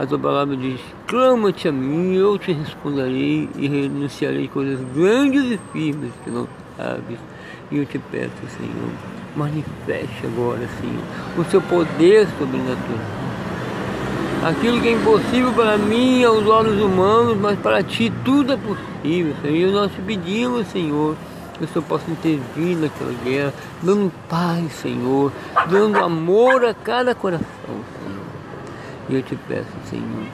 A 0.02 0.06
tua 0.08 0.18
palavra 0.18 0.58
diz: 0.58 0.82
clama-te 1.06 1.68
a 1.68 1.72
mim, 1.72 2.16
eu 2.16 2.36
te 2.39 2.52
responderei 2.52 3.47
e 3.56 3.68
renunciarei 3.68 4.47
coisas 4.47 4.80
grandes 4.95 5.43
e 5.43 5.60
firmes 5.72 6.12
que 6.24 6.32
não 6.32 6.47
sabes. 6.76 7.20
E 7.70 7.78
eu 7.78 7.86
te 7.86 7.99
peço, 7.99 8.32
Senhor, 8.58 8.89
manifeste 9.36 10.26
agora, 10.26 10.68
Senhor, 10.80 11.04
o 11.38 11.43
seu 11.52 11.62
poder 11.62 12.28
sobrenatural. 12.39 12.97
Aquilo 14.43 14.82
que 14.82 14.88
é 14.88 14.93
impossível 14.93 15.54
para 15.54 15.78
mim, 15.78 16.24
aos 16.24 16.47
olhos 16.47 16.82
humanos, 16.82 17.38
mas 17.38 17.60
para 17.60 17.84
ti 17.84 18.12
tudo 18.26 18.54
é 18.54 18.58
possível, 18.58 19.36
Senhor. 19.43 19.70
E 19.70 19.72
nós 19.72 19.91
te 19.91 20.02
pedimos, 20.02 20.66
Senhor, 20.70 21.16
que 21.60 21.66
o 21.66 21.68
Senhor 21.68 21.84
possa 21.84 22.10
intervir 22.10 22.76
naquela 22.76 23.14
guerra, 23.24 23.54
dando 23.84 24.12
paz, 24.28 24.72
Senhor, 24.72 25.32
dando 25.70 26.04
amor 26.04 26.66
a 26.66 26.74
cada 26.74 27.14
coração, 27.14 27.45
Senhor. 27.68 28.21
Eu 29.12 29.22
te 29.22 29.36
peço, 29.36 29.68
Senhor, 29.89 30.26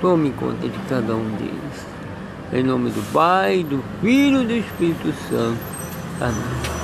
tome 0.00 0.30
conta 0.30 0.66
de 0.66 0.78
cada 0.88 1.14
um 1.14 1.30
deles. 1.36 1.86
Em 2.54 2.62
nome 2.62 2.88
do 2.90 3.12
Pai, 3.12 3.62
do 3.62 3.84
Filho 4.00 4.42
e 4.42 4.46
do 4.46 4.54
Espírito 4.54 5.12
Santo. 5.28 5.60
Amém. 6.22 6.79